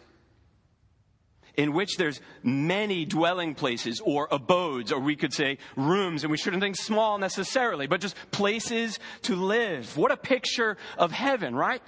in 1.58 1.74
which 1.74 1.98
there's 1.98 2.22
many 2.44 3.04
dwelling 3.04 3.56
places 3.56 4.00
or 4.00 4.28
abodes, 4.32 4.92
or 4.92 5.00
we 5.00 5.16
could 5.16 5.34
say 5.34 5.58
rooms, 5.76 6.24
and 6.24 6.30
we 6.32 6.38
shouldn't 6.38 6.62
think 6.62 6.76
small 6.76 7.18
necessarily, 7.18 7.88
but 7.88 8.00
just 8.00 8.16
places 8.30 9.00
to 9.24 9.36
live. 9.36 9.98
What 9.98 10.12
a 10.12 10.18
picture 10.18 10.78
of 11.00 11.12
heaven, 11.12 11.56
right? 11.56 11.82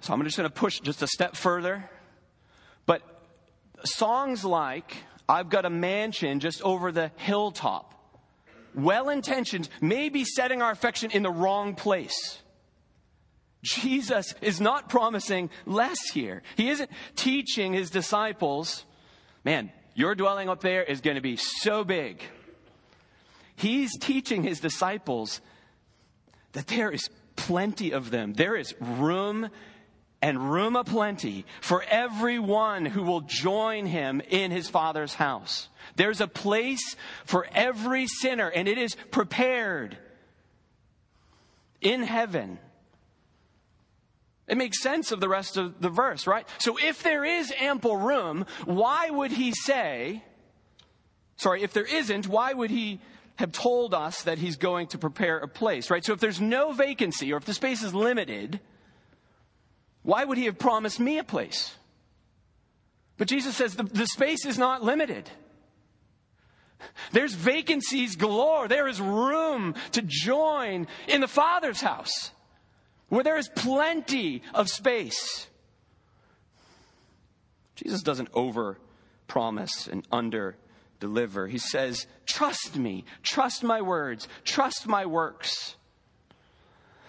So 0.00 0.12
I'm 0.12 0.22
just 0.22 0.36
going 0.36 0.48
to 0.48 0.54
push 0.54 0.78
just 0.78 1.02
a 1.02 1.08
step 1.08 1.34
further. 1.34 1.90
But 2.86 3.02
songs 3.84 4.44
like, 4.44 4.94
I've 5.32 5.48
got 5.48 5.64
a 5.64 5.70
mansion 5.70 6.40
just 6.40 6.60
over 6.60 6.92
the 6.92 7.10
hilltop, 7.16 7.94
well 8.74 9.08
intentioned, 9.08 9.66
may 9.80 10.10
be 10.10 10.26
setting 10.26 10.60
our 10.60 10.70
affection 10.70 11.10
in 11.10 11.22
the 11.22 11.30
wrong 11.30 11.74
place. 11.74 12.38
Jesus 13.62 14.34
is 14.42 14.60
not 14.60 14.90
promising 14.90 15.48
less 15.64 15.98
here. 16.12 16.42
He 16.56 16.68
isn't 16.68 16.90
teaching 17.16 17.72
his 17.72 17.88
disciples, 17.88 18.84
man, 19.42 19.72
your 19.94 20.14
dwelling 20.14 20.50
up 20.50 20.60
there 20.60 20.82
is 20.82 21.00
going 21.00 21.14
to 21.14 21.22
be 21.22 21.36
so 21.36 21.82
big. 21.82 22.22
He's 23.56 23.96
teaching 23.98 24.42
his 24.42 24.60
disciples 24.60 25.40
that 26.52 26.66
there 26.66 26.90
is 26.90 27.08
plenty 27.36 27.92
of 27.92 28.10
them. 28.10 28.34
There 28.34 28.54
is 28.54 28.74
room 28.80 29.48
and 30.22 30.52
room 30.52 30.76
aplenty 30.76 31.44
for 31.60 31.82
everyone 31.82 32.86
who 32.86 33.02
will 33.02 33.22
join 33.22 33.86
him 33.86 34.22
in 34.30 34.52
his 34.52 34.70
Father's 34.70 35.14
house. 35.14 35.68
There's 35.96 36.20
a 36.20 36.28
place 36.28 36.96
for 37.24 37.46
every 37.52 38.06
sinner, 38.06 38.48
and 38.48 38.68
it 38.68 38.78
is 38.78 38.94
prepared 39.10 39.98
in 41.80 42.04
heaven. 42.04 42.58
It 44.46 44.56
makes 44.56 44.80
sense 44.80 45.10
of 45.10 45.20
the 45.20 45.28
rest 45.28 45.56
of 45.56 45.80
the 45.80 45.90
verse, 45.90 46.26
right? 46.26 46.46
So 46.58 46.78
if 46.78 47.02
there 47.02 47.24
is 47.24 47.52
ample 47.58 47.96
room, 47.96 48.46
why 48.64 49.10
would 49.10 49.32
he 49.32 49.52
say, 49.52 50.22
sorry, 51.36 51.62
if 51.62 51.72
there 51.72 51.84
isn't, 51.84 52.28
why 52.28 52.52
would 52.52 52.70
he 52.70 53.00
have 53.36 53.50
told 53.50 53.92
us 53.92 54.22
that 54.22 54.38
he's 54.38 54.56
going 54.56 54.86
to 54.88 54.98
prepare 54.98 55.38
a 55.38 55.48
place, 55.48 55.90
right? 55.90 56.04
So 56.04 56.12
if 56.12 56.20
there's 56.20 56.40
no 56.40 56.72
vacancy 56.72 57.32
or 57.32 57.38
if 57.38 57.44
the 57.44 57.54
space 57.54 57.82
is 57.82 57.94
limited, 57.94 58.60
why 60.02 60.24
would 60.24 60.38
he 60.38 60.46
have 60.46 60.58
promised 60.58 60.98
me 60.98 61.18
a 61.18 61.24
place? 61.24 61.74
But 63.18 63.28
Jesus 63.28 63.56
says 63.56 63.76
the, 63.76 63.84
the 63.84 64.06
space 64.06 64.44
is 64.46 64.58
not 64.58 64.82
limited. 64.82 65.30
There's 67.12 67.34
vacancies 67.34 68.16
galore. 68.16 68.66
There 68.66 68.88
is 68.88 69.00
room 69.00 69.74
to 69.92 70.02
join 70.02 70.88
in 71.06 71.20
the 71.20 71.28
Father's 71.28 71.80
house 71.80 72.32
where 73.08 73.22
there 73.22 73.36
is 73.36 73.48
plenty 73.48 74.42
of 74.54 74.68
space. 74.68 75.46
Jesus 77.76 78.02
doesn't 78.02 78.30
over 78.32 78.78
promise 79.28 79.86
and 79.86 80.06
under 80.10 80.56
deliver. 80.98 81.46
He 81.46 81.58
says, 81.58 82.06
Trust 82.26 82.76
me, 82.76 83.04
trust 83.22 83.62
my 83.62 83.82
words, 83.82 84.28
trust 84.44 84.86
my 84.86 85.06
works. 85.06 85.76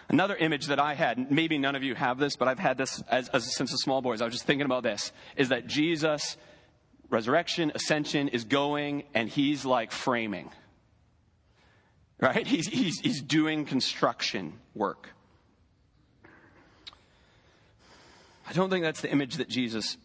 Another 0.10 0.36
image 0.36 0.68
that 0.68 0.80
I 0.80 0.94
had, 0.94 1.32
maybe 1.32 1.58
none 1.58 1.76
of 1.76 1.84
you 1.84 1.96
have 1.96 2.18
this, 2.18 2.36
but 2.36 2.48
I've 2.48 2.60
had 2.60 2.78
this 2.78 3.02
as, 3.10 3.30
as 3.30 3.56
since 3.56 3.74
a 3.74 3.78
small 3.78 4.02
boy, 4.02 4.14
as 4.14 4.22
I 4.22 4.26
was 4.26 4.34
just 4.34 4.46
thinking 4.46 4.66
about 4.66 4.84
this, 4.84 5.12
is 5.36 5.50
that 5.50 5.68
Jesus, 5.68 6.38
resurrection, 7.10 7.72
ascension, 7.74 8.28
is 8.28 8.44
going 8.44 9.04
and 9.14 9.30
he's 9.30 9.66
like 9.66 9.92
framing. 9.92 10.50
Right? 12.20 12.46
He's, 12.46 12.68
he's, 12.68 13.00
he's 13.00 13.22
doing 13.22 13.66
construction 13.66 14.54
work. 14.76 15.10
I 18.48 18.54
don't 18.54 18.70
think 18.70 18.84
that's 18.84 19.02
the 19.02 19.12
image 19.12 19.38
that 19.38 19.50
Jesus 19.50 19.98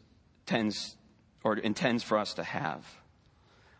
tends 0.46 0.96
or 1.44 1.56
intends 1.56 2.02
for 2.02 2.18
us 2.18 2.34
to 2.34 2.44
have. 2.44 2.84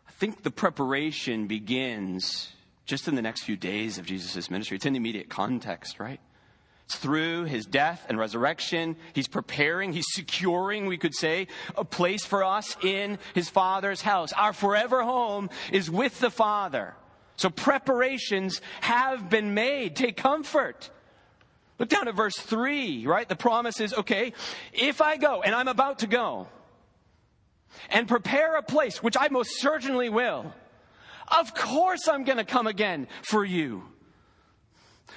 I 0.07 0.11
think 0.13 0.43
the 0.43 0.51
preparation 0.51 1.47
begins 1.47 2.53
just 2.89 3.07
in 3.07 3.15
the 3.15 3.23
next 3.23 3.43
few 3.43 3.57
days 3.57 3.99
of 3.99 4.07
Jesus' 4.07 4.51
ministry. 4.51 4.77
It's 4.77 4.87
in 4.87 4.95
the 4.95 4.97
immediate 4.97 5.29
context, 5.29 6.01
right? 6.01 6.21
It's 6.87 6.97
through 6.97 7.45
his 7.45 7.67
death 7.67 8.07
and 8.09 8.19
resurrection. 8.19 8.97
He's 9.13 9.29
preparing, 9.29 9.93
he's 9.93 10.07
securing, 10.09 10.87
we 10.87 10.97
could 10.97 11.15
say, 11.15 11.49
a 11.77 11.85
place 11.85 12.25
for 12.25 12.43
us 12.43 12.79
in 12.83 13.19
his 13.35 13.51
Father's 13.51 14.01
house. 14.01 14.33
Our 14.33 14.55
forever 14.55 15.03
home 15.03 15.51
is 15.71 15.91
with 15.91 16.19
the 16.19 16.31
Father. 16.31 16.95
So 17.37 17.51
preparations 17.51 18.63
have 18.81 19.29
been 19.29 19.53
made. 19.53 19.95
Take 19.95 20.17
comfort. 20.17 20.91
Look 21.79 21.91
down 21.91 22.09
at 22.09 22.15
verse 22.15 22.39
3, 22.39 23.07
right? 23.07 23.29
The 23.29 23.37
promise 23.37 23.81
is 23.81 23.93
okay, 23.93 24.33
if 24.73 25.03
I 25.03 25.19
go, 25.19 25.43
and 25.43 25.55
I'm 25.55 25.69
about 25.69 25.99
to 25.99 26.07
go, 26.07 26.49
and 27.91 28.09
prepare 28.09 28.57
a 28.57 28.63
place, 28.63 29.03
which 29.03 29.17
I 29.21 29.29
most 29.29 29.61
certainly 29.61 30.09
will, 30.09 30.55
of 31.37 31.55
course 31.55 32.09
I'm 32.09 32.25
going 32.25 32.39
to 32.39 32.45
come 32.45 32.67
again 32.67 33.09
for 33.23 33.45
you. 33.45 33.85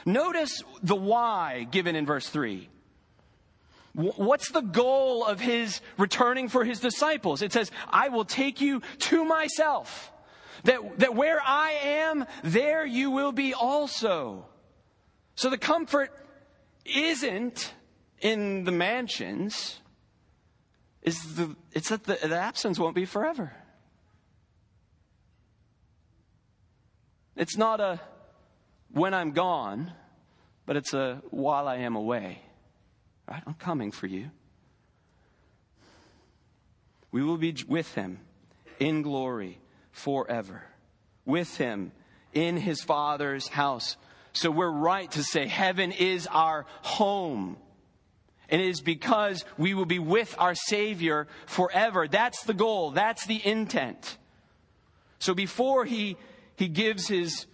Notice 0.05 0.63
the 0.81 0.95
why 0.95 1.67
given 1.69 1.95
in 1.95 2.05
verse 2.05 2.27
3. 2.27 2.69
What's 3.93 4.51
the 4.51 4.61
goal 4.61 5.25
of 5.25 5.41
his 5.41 5.81
returning 5.97 6.47
for 6.47 6.63
his 6.63 6.79
disciples? 6.79 7.41
It 7.41 7.51
says, 7.51 7.71
I 7.89 8.07
will 8.07 8.23
take 8.23 8.61
you 8.61 8.81
to 8.99 9.25
myself. 9.25 10.11
That, 10.63 10.99
that 10.99 11.15
where 11.15 11.41
I 11.43 11.71
am, 11.83 12.25
there 12.43 12.85
you 12.85 13.11
will 13.11 13.31
be 13.31 13.53
also. 13.53 14.45
So 15.35 15.49
the 15.49 15.57
comfort 15.57 16.11
isn't 16.85 17.73
in 18.21 18.63
the 18.63 18.71
mansions 18.71 19.79
is 21.01 21.35
the, 21.35 21.55
it's 21.73 21.89
that 21.89 22.03
the, 22.03 22.17
the 22.27 22.37
absence 22.37 22.79
won't 22.79 22.95
be 22.95 23.05
forever. 23.05 23.51
It's 27.41 27.57
not 27.57 27.81
a 27.81 27.99
when 28.93 29.13
I'm 29.13 29.31
gone, 29.31 29.91
but 30.65 30.77
it's 30.77 30.93
a 30.93 31.21
while 31.29 31.67
I 31.67 31.79
am 31.79 31.97
away. 31.97 32.39
Right? 33.29 33.43
I'm 33.45 33.55
coming 33.55 33.91
for 33.91 34.07
you. 34.07 34.31
We 37.11 37.21
will 37.21 37.37
be 37.37 37.53
with 37.67 37.93
him 37.95 38.19
in 38.79 39.01
glory 39.01 39.59
forever, 39.91 40.63
with 41.25 41.57
him 41.57 41.91
in 42.31 42.55
his 42.55 42.81
Father's 42.81 43.49
house 43.49 43.97
so 44.33 44.49
we're 44.49 44.69
right 44.69 45.11
to 45.11 45.23
say 45.23 45.47
heaven 45.47 45.91
is 45.91 46.27
our 46.27 46.65
home. 46.81 47.57
And 48.49 48.61
it 48.61 48.67
is 48.67 48.81
because 48.81 49.45
we 49.57 49.73
will 49.73 49.85
be 49.85 49.99
with 49.99 50.35
our 50.37 50.55
Savior 50.55 51.27
forever. 51.45 52.07
That's 52.07 52.43
the 52.43 52.53
goal. 52.53 52.91
That's 52.91 53.25
the 53.25 53.45
intent. 53.45 54.17
So 55.19 55.33
before 55.33 55.85
he, 55.85 56.17
he 56.61 56.67
gives 56.67 57.07
his, 57.07 57.47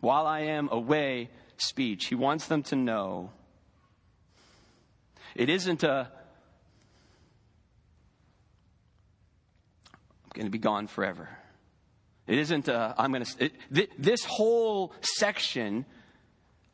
while 0.00 0.26
I 0.26 0.40
am 0.40 0.68
away 0.70 1.30
speech, 1.56 2.08
he 2.08 2.14
wants 2.14 2.46
them 2.46 2.62
to 2.64 2.76
know 2.76 3.30
it 5.34 5.48
isn't 5.48 5.82
a, 5.82 6.12
I'm 10.24 10.30
going 10.34 10.44
to 10.44 10.50
be 10.50 10.58
gone 10.58 10.88
forever. 10.88 11.30
It 12.26 12.38
isn't, 12.38 12.68
uh, 12.68 12.92
I'm 12.98 13.12
going 13.12 13.24
to, 13.24 13.50
th- 13.72 13.90
this 13.98 14.24
whole 14.24 14.92
section 15.00 15.86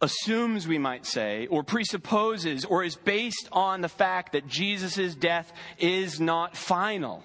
assumes, 0.00 0.66
we 0.66 0.78
might 0.78 1.06
say, 1.06 1.46
or 1.46 1.62
presupposes, 1.62 2.64
or 2.64 2.82
is 2.82 2.96
based 2.96 3.48
on 3.52 3.80
the 3.80 3.88
fact 3.88 4.32
that 4.32 4.48
Jesus' 4.48 5.14
death 5.14 5.52
is 5.78 6.18
not 6.18 6.56
final. 6.56 7.22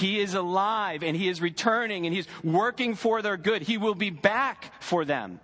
He 0.00 0.18
is 0.18 0.34
alive 0.34 1.02
and 1.02 1.14
he 1.14 1.28
is 1.28 1.42
returning 1.42 2.06
and 2.06 2.14
he's 2.14 2.26
working 2.42 2.94
for 2.94 3.20
their 3.20 3.36
good. 3.36 3.62
He 3.62 3.76
will 3.76 3.94
be 3.94 4.10
back 4.10 4.72
for 4.82 5.04
them. 5.04 5.40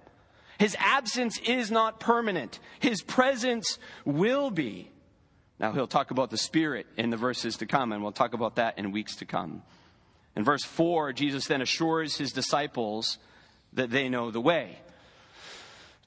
His 0.59 0.75
absence 0.79 1.38
is 1.38 1.71
not 1.71 2.01
permanent. 2.01 2.59
His 2.81 3.03
presence 3.03 3.79
will 4.07 4.51
be. 4.51 4.90
Now 5.59 5.73
he'll 5.73 5.87
talk 5.87 6.11
about 6.11 6.31
the 6.31 6.38
Spirit 6.38 6.87
in 6.97 7.11
the 7.11 7.16
verses 7.19 7.59
to 7.59 7.66
come, 7.66 7.92
and 7.92 8.03
we'll 8.03 8.12
talk 8.12 8.33
about 8.33 8.57
that 8.57 8.79
in 8.79 8.92
weeks 8.92 9.16
to 9.16 9.27
come. 9.27 9.62
In 10.35 10.45
verse 10.45 10.64
4, 10.64 11.12
Jesus 11.12 11.47
then 11.47 11.61
assures 11.61 12.16
his 12.16 12.33
disciples 12.33 13.19
that 13.75 13.90
they 13.90 14.09
know 14.09 14.31
the 14.31 14.40
way. 14.40 14.79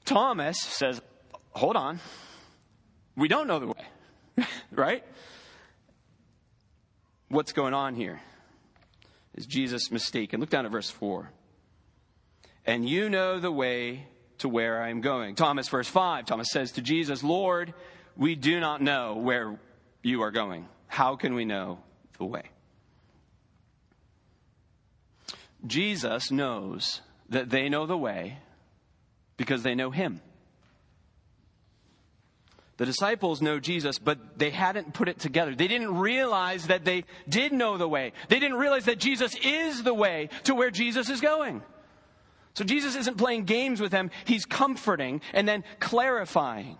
Thomas 0.04 0.60
says, 0.60 1.00
Hold 1.52 1.76
on. 1.76 2.00
We 3.16 3.28
don't 3.28 3.46
know 3.46 3.58
the 3.58 3.66
way, 3.66 4.46
right? 4.72 5.04
What's 7.28 7.52
going 7.52 7.74
on 7.74 7.94
here? 7.94 8.20
Is 9.34 9.46
Jesus 9.46 9.90
mistaken? 9.90 10.40
Look 10.40 10.50
down 10.50 10.66
at 10.66 10.72
verse 10.72 10.90
4. 10.90 11.30
And 12.66 12.88
you 12.88 13.08
know 13.08 13.40
the 13.40 13.52
way 13.52 14.06
to 14.38 14.48
where 14.48 14.82
I 14.82 14.90
am 14.90 15.00
going. 15.00 15.34
Thomas, 15.34 15.68
verse 15.68 15.88
5, 15.88 16.26
Thomas 16.26 16.48
says 16.50 16.72
to 16.72 16.82
Jesus, 16.82 17.22
Lord, 17.22 17.74
we 18.16 18.34
do 18.34 18.60
not 18.60 18.82
know 18.82 19.16
where 19.16 19.58
you 20.02 20.22
are 20.22 20.30
going. 20.30 20.66
How 20.86 21.16
can 21.16 21.34
we 21.34 21.44
know 21.44 21.78
the 22.18 22.24
way? 22.24 22.44
Jesus 25.66 26.30
knows 26.30 27.02
that 27.28 27.50
they 27.50 27.68
know 27.68 27.86
the 27.86 27.96
way 27.96 28.38
because 29.36 29.62
they 29.62 29.74
know 29.74 29.90
him. 29.90 30.20
The 32.80 32.86
disciples 32.86 33.42
know 33.42 33.60
Jesus, 33.60 33.98
but 33.98 34.38
they 34.38 34.48
hadn't 34.48 34.94
put 34.94 35.10
it 35.10 35.18
together. 35.18 35.54
They 35.54 35.68
didn't 35.68 35.98
realize 35.98 36.68
that 36.68 36.82
they 36.82 37.04
did 37.28 37.52
know 37.52 37.76
the 37.76 37.86
way. 37.86 38.14
They 38.28 38.40
didn't 38.40 38.56
realize 38.56 38.86
that 38.86 38.98
Jesus 38.98 39.36
is 39.44 39.82
the 39.82 39.92
way 39.92 40.30
to 40.44 40.54
where 40.54 40.70
Jesus 40.70 41.10
is 41.10 41.20
going. 41.20 41.60
So 42.54 42.64
Jesus 42.64 42.96
isn't 42.96 43.18
playing 43.18 43.44
games 43.44 43.82
with 43.82 43.90
them, 43.92 44.10
he's 44.24 44.46
comforting 44.46 45.20
and 45.34 45.46
then 45.46 45.62
clarifying. 45.78 46.78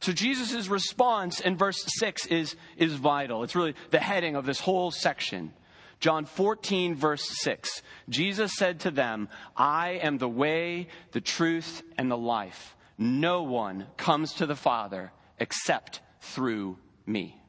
So 0.00 0.12
Jesus' 0.12 0.68
response 0.68 1.40
in 1.40 1.54
verse 1.54 1.84
6 1.98 2.24
is, 2.28 2.56
is 2.78 2.94
vital. 2.94 3.44
It's 3.44 3.54
really 3.54 3.74
the 3.90 4.00
heading 4.00 4.36
of 4.36 4.46
this 4.46 4.60
whole 4.60 4.90
section. 4.90 5.52
John 5.98 6.24
14, 6.24 6.94
verse 6.94 7.28
6. 7.42 7.82
Jesus 8.08 8.56
said 8.56 8.80
to 8.80 8.90
them, 8.90 9.28
I 9.54 10.00
am 10.02 10.16
the 10.16 10.30
way, 10.30 10.88
the 11.12 11.20
truth, 11.20 11.82
and 11.98 12.10
the 12.10 12.16
life. 12.16 12.74
No 13.00 13.42
one 13.42 13.88
comes 13.96 14.34
to 14.34 14.46
the 14.46 14.54
Father 14.54 15.10
except 15.38 16.00
through 16.20 16.78
me. 17.04 17.42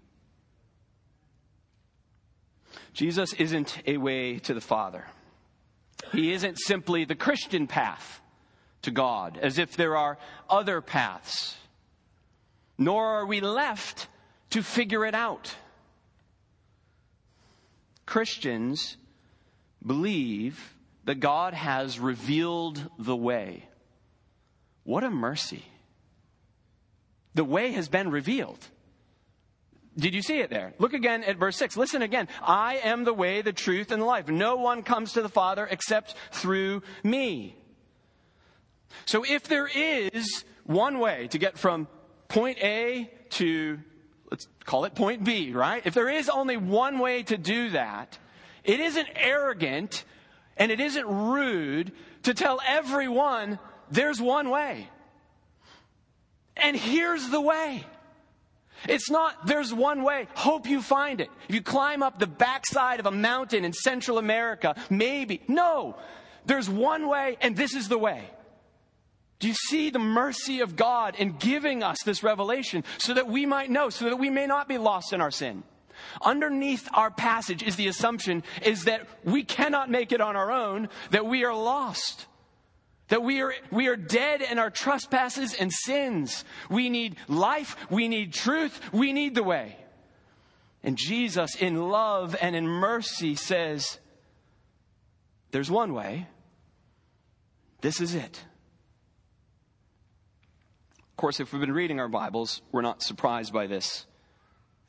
Jesus 2.93 3.33
isn't 3.33 3.83
a 3.85 3.97
way 3.97 4.39
to 4.39 4.55
the 4.55 4.61
Father. 4.61 5.05
He 6.11 6.33
isn't 6.33 6.57
simply 6.57 7.05
the 7.05 7.15
Christian 7.15 7.67
path 7.67 8.21
to 8.81 8.89
God, 8.89 9.37
as 9.39 9.59
if 9.59 9.77
there 9.77 9.95
are 9.95 10.17
other 10.49 10.81
paths 10.81 11.57
nor 12.81 13.05
are 13.05 13.27
we 13.27 13.41
left 13.41 14.07
to 14.49 14.63
figure 14.63 15.05
it 15.05 15.13
out. 15.13 15.55
Christians 18.07 18.97
believe 19.85 20.75
that 21.05 21.19
God 21.19 21.53
has 21.53 21.99
revealed 21.99 22.89
the 22.97 23.15
way. 23.15 23.67
What 24.91 25.05
a 25.05 25.09
mercy. 25.09 25.63
The 27.33 27.45
way 27.45 27.71
has 27.71 27.87
been 27.87 28.11
revealed. 28.11 28.59
Did 29.97 30.13
you 30.13 30.21
see 30.21 30.39
it 30.39 30.49
there? 30.49 30.73
Look 30.79 30.91
again 30.91 31.23
at 31.23 31.37
verse 31.37 31.55
6. 31.55 31.77
Listen 31.77 32.01
again. 32.01 32.27
I 32.41 32.75
am 32.83 33.05
the 33.05 33.13
way, 33.13 33.41
the 33.41 33.53
truth, 33.53 33.93
and 33.93 34.01
the 34.01 34.05
life. 34.05 34.27
No 34.27 34.57
one 34.57 34.83
comes 34.83 35.13
to 35.13 35.21
the 35.21 35.29
Father 35.29 35.65
except 35.71 36.15
through 36.33 36.83
me. 37.05 37.55
So 39.05 39.23
if 39.23 39.43
there 39.47 39.65
is 39.65 40.43
one 40.65 40.99
way 40.99 41.29
to 41.29 41.37
get 41.37 41.57
from 41.57 41.87
point 42.27 42.57
A 42.61 43.09
to, 43.29 43.79
let's 44.29 44.49
call 44.65 44.83
it 44.83 44.93
point 44.93 45.23
B, 45.23 45.53
right? 45.53 45.81
If 45.85 45.93
there 45.93 46.09
is 46.09 46.27
only 46.27 46.57
one 46.57 46.99
way 46.99 47.23
to 47.23 47.37
do 47.37 47.69
that, 47.69 48.17
it 48.65 48.81
isn't 48.81 49.07
arrogant 49.15 50.03
and 50.57 50.69
it 50.69 50.81
isn't 50.81 51.07
rude 51.07 51.93
to 52.23 52.33
tell 52.33 52.59
everyone 52.67 53.57
there's 53.91 54.21
one 54.21 54.49
way. 54.49 54.87
And 56.55 56.75
here's 56.75 57.29
the 57.29 57.41
way. 57.41 57.85
It's 58.87 59.09
not, 59.09 59.45
there's 59.45 59.73
one 59.73 60.03
way. 60.03 60.27
Hope 60.33 60.67
you 60.67 60.81
find 60.81 61.21
it. 61.21 61.29
If 61.47 61.55
you 61.55 61.61
climb 61.61 62.01
up 62.01 62.19
the 62.19 62.27
backside 62.27 62.99
of 62.99 63.05
a 63.05 63.11
mountain 63.11 63.63
in 63.63 63.73
Central 63.73 64.17
America, 64.17 64.75
maybe. 64.89 65.41
No. 65.47 65.97
There's 66.45 66.69
one 66.69 67.07
way, 67.07 67.37
and 67.41 67.55
this 67.55 67.75
is 67.75 67.87
the 67.89 67.97
way. 67.97 68.23
Do 69.39 69.47
you 69.47 69.53
see 69.53 69.89
the 69.89 69.99
mercy 69.99 70.61
of 70.61 70.75
God 70.75 71.15
in 71.15 71.33
giving 71.37 71.83
us 71.83 71.97
this 72.03 72.23
revelation 72.23 72.83
so 72.97 73.13
that 73.13 73.27
we 73.27 73.45
might 73.45 73.69
know, 73.69 73.89
so 73.89 74.05
that 74.05 74.17
we 74.17 74.29
may 74.29 74.47
not 74.47 74.67
be 74.67 74.77
lost 74.77 75.13
in 75.13 75.21
our 75.21 75.31
sin? 75.31 75.63
Underneath 76.21 76.87
our 76.93 77.11
passage 77.11 77.63
is 77.63 77.75
the 77.75 77.87
assumption 77.87 78.43
is 78.63 78.85
that 78.85 79.07
we 79.23 79.43
cannot 79.43 79.89
make 79.89 80.11
it 80.11 80.21
on 80.21 80.35
our 80.35 80.51
own, 80.51 80.89
that 81.11 81.25
we 81.25 81.43
are 81.43 81.53
lost. 81.53 82.25
That 83.11 83.23
we 83.23 83.41
are, 83.41 83.53
we 83.71 83.87
are 83.87 83.97
dead 83.97 84.41
in 84.41 84.57
our 84.57 84.69
trespasses 84.69 85.53
and 85.53 85.69
sins. 85.69 86.45
We 86.69 86.89
need 86.89 87.17
life. 87.27 87.75
We 87.89 88.07
need 88.07 88.31
truth. 88.31 88.79
We 88.93 89.11
need 89.11 89.35
the 89.35 89.43
way. 89.43 89.75
And 90.81 90.97
Jesus, 90.97 91.57
in 91.57 91.89
love 91.89 92.37
and 92.41 92.55
in 92.55 92.65
mercy, 92.65 93.35
says, 93.35 93.99
There's 95.51 95.69
one 95.69 95.93
way. 95.93 96.29
This 97.81 97.99
is 97.99 98.15
it 98.15 98.45
Of 101.09 101.17
course, 101.17 101.41
if 101.41 101.51
we've 101.51 101.59
been 101.59 101.73
reading 101.73 101.99
our 101.99 102.07
Bibles, 102.07 102.61
we're 102.71 102.81
not 102.81 103.03
surprised 103.03 103.51
by 103.51 103.67
this 103.67 104.05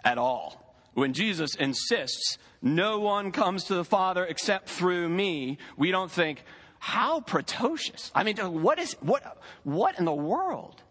at 0.04 0.16
all. 0.16 0.76
When 0.94 1.12
Jesus 1.12 1.56
insists, 1.56 2.38
no 2.60 3.00
one 3.00 3.32
comes 3.32 3.64
to 3.64 3.74
the 3.74 3.84
Father 3.84 4.24
except 4.24 4.68
through 4.68 5.08
me, 5.08 5.58
we 5.76 5.90
don't 5.90 6.10
think, 6.10 6.44
how 6.84 7.20
pretentious. 7.20 8.10
I 8.12 8.24
mean, 8.24 8.38
what 8.60 8.80
is, 8.80 8.94
what, 8.94 9.38
what 9.62 10.00
in 10.00 10.04
the 10.04 10.12
world? 10.12 10.82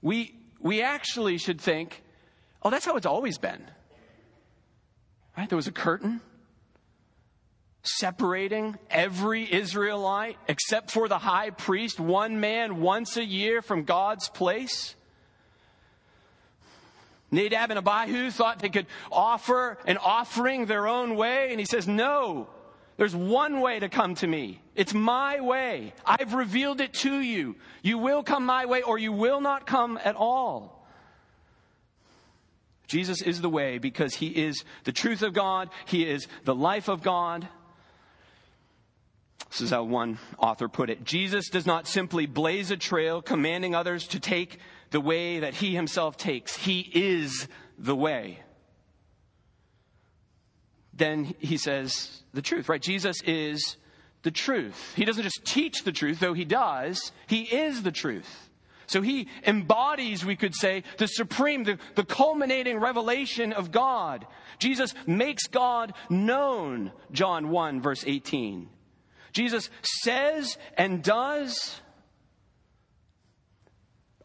We, 0.00 0.34
we 0.58 0.80
actually 0.80 1.36
should 1.36 1.60
think, 1.60 2.02
oh, 2.62 2.70
that's 2.70 2.86
how 2.86 2.96
it's 2.96 3.04
always 3.04 3.36
been. 3.36 3.62
Right? 5.36 5.50
There 5.50 5.56
was 5.56 5.66
a 5.66 5.72
curtain 5.72 6.22
separating 7.82 8.78
every 8.90 9.52
Israelite 9.52 10.38
except 10.48 10.90
for 10.90 11.08
the 11.08 11.18
high 11.18 11.50
priest, 11.50 12.00
one 12.00 12.40
man 12.40 12.80
once 12.80 13.18
a 13.18 13.24
year 13.24 13.60
from 13.60 13.84
God's 13.84 14.30
place. 14.30 14.94
Nadab 17.30 17.68
and 17.70 17.86
Abihu 17.86 18.30
thought 18.30 18.60
they 18.60 18.70
could 18.70 18.86
offer 19.12 19.76
an 19.86 19.98
offering 19.98 20.64
their 20.64 20.88
own 20.88 21.16
way, 21.16 21.48
and 21.50 21.60
he 21.60 21.66
says, 21.66 21.86
No, 21.86 22.48
there's 22.96 23.14
one 23.14 23.60
way 23.60 23.80
to 23.80 23.88
come 23.88 24.14
to 24.16 24.26
me. 24.26 24.60
It's 24.74 24.94
my 24.94 25.40
way. 25.40 25.92
I've 26.06 26.34
revealed 26.34 26.80
it 26.80 26.94
to 26.94 27.18
you. 27.20 27.56
You 27.82 27.98
will 27.98 28.22
come 28.22 28.46
my 28.46 28.66
way, 28.66 28.82
or 28.82 28.98
you 28.98 29.12
will 29.12 29.40
not 29.40 29.66
come 29.66 29.98
at 30.04 30.14
all. 30.14 30.86
Jesus 32.86 33.22
is 33.22 33.40
the 33.40 33.48
way 33.48 33.78
because 33.78 34.14
he 34.14 34.28
is 34.28 34.64
the 34.84 34.92
truth 34.92 35.22
of 35.22 35.32
God, 35.32 35.70
he 35.86 36.08
is 36.08 36.28
the 36.44 36.54
life 36.54 36.88
of 36.88 37.02
God. 37.02 37.48
This 39.50 39.62
is 39.62 39.70
how 39.70 39.84
one 39.84 40.18
author 40.38 40.68
put 40.68 40.90
it. 40.90 41.04
Jesus 41.04 41.48
does 41.48 41.66
not 41.66 41.88
simply 41.88 42.26
blaze 42.26 42.70
a 42.70 42.76
trail 42.76 43.22
commanding 43.22 43.74
others 43.74 44.06
to 44.08 44.20
take 44.20 44.58
the 44.90 45.00
way 45.00 45.40
that 45.40 45.54
he 45.54 45.74
himself 45.74 46.16
takes. 46.16 46.56
He 46.56 46.80
is 46.94 47.48
the 47.78 47.96
way. 47.96 48.43
Then 50.96 51.34
he 51.38 51.56
says 51.56 52.22
the 52.32 52.42
truth, 52.42 52.68
right? 52.68 52.80
Jesus 52.80 53.20
is 53.22 53.76
the 54.22 54.30
truth. 54.30 54.94
He 54.94 55.04
doesn't 55.04 55.22
just 55.22 55.44
teach 55.44 55.84
the 55.84 55.92
truth, 55.92 56.20
though 56.20 56.34
he 56.34 56.44
does. 56.44 57.12
He 57.26 57.42
is 57.42 57.82
the 57.82 57.92
truth. 57.92 58.50
So 58.86 59.02
he 59.02 59.28
embodies, 59.46 60.24
we 60.24 60.36
could 60.36 60.54
say, 60.54 60.84
the 60.98 61.06
supreme, 61.06 61.64
the, 61.64 61.78
the 61.94 62.04
culminating 62.04 62.78
revelation 62.78 63.52
of 63.52 63.70
God. 63.70 64.26
Jesus 64.58 64.94
makes 65.06 65.46
God 65.46 65.94
known, 66.10 66.92
John 67.10 67.48
1, 67.48 67.80
verse 67.80 68.04
18. 68.06 68.68
Jesus 69.32 69.68
says 69.82 70.58
and 70.76 71.02
does 71.02 71.80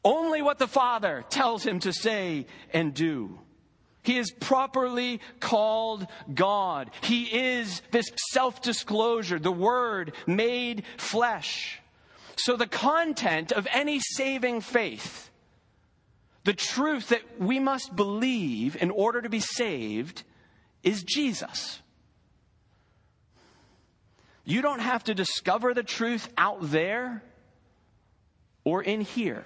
only 0.04 0.42
what 0.42 0.60
the 0.60 0.68
Father 0.68 1.26
tells 1.30 1.66
him 1.66 1.80
to 1.80 1.92
say 1.92 2.46
and 2.72 2.94
do. 2.94 3.40
He 4.04 4.18
is 4.18 4.32
properly 4.32 5.20
called 5.40 6.08
God. 6.34 6.92
He 7.02 7.24
is 7.26 7.82
this 7.92 8.10
self 8.32 8.62
disclosure, 8.62 9.40
the 9.40 9.52
Word 9.52 10.14
made 10.26 10.84
flesh. 10.98 11.80
So, 12.36 12.56
the 12.56 12.68
content 12.68 13.52
of 13.52 13.68
any 13.72 14.00
saving 14.00 14.62
faith, 14.62 15.30
the 16.46 16.54
truth 16.54 17.10
that 17.10 17.40
we 17.40 17.60
must 17.60 17.96
believe 17.96 18.78
in 18.82 18.92
order 18.92 19.22
to 19.22 19.30
be 19.30 19.42
saved, 19.42 20.24
is 20.84 21.04
Jesus. 21.04 21.82
You 24.46 24.62
don't 24.62 24.80
have 24.80 25.04
to 25.04 25.14
discover 25.14 25.74
the 25.74 25.84
truth 25.84 26.30
out 26.38 26.58
there 26.62 27.22
or 28.64 28.82
in 28.82 29.02
here. 29.02 29.46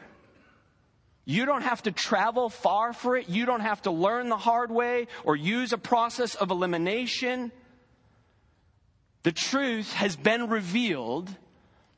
You 1.25 1.45
don't 1.45 1.62
have 1.62 1.83
to 1.83 1.91
travel 1.91 2.49
far 2.49 2.91
for 2.91 3.15
it. 3.15 3.29
You 3.29 3.45
don't 3.45 3.62
have 3.62 3.81
to 3.83 3.91
learn 3.91 4.29
the 4.29 4.38
hard 4.38 4.71
way 4.71 5.07
or 5.23 5.36
use 5.36 5.71
a 5.71 5.77
process 5.77 6.36
of 6.36 6.51
elimination. 6.51 7.51
The 9.23 9.31
truth 9.31 9.93
has 9.93 10.17
been 10.17 10.49
revealed, 10.49 11.29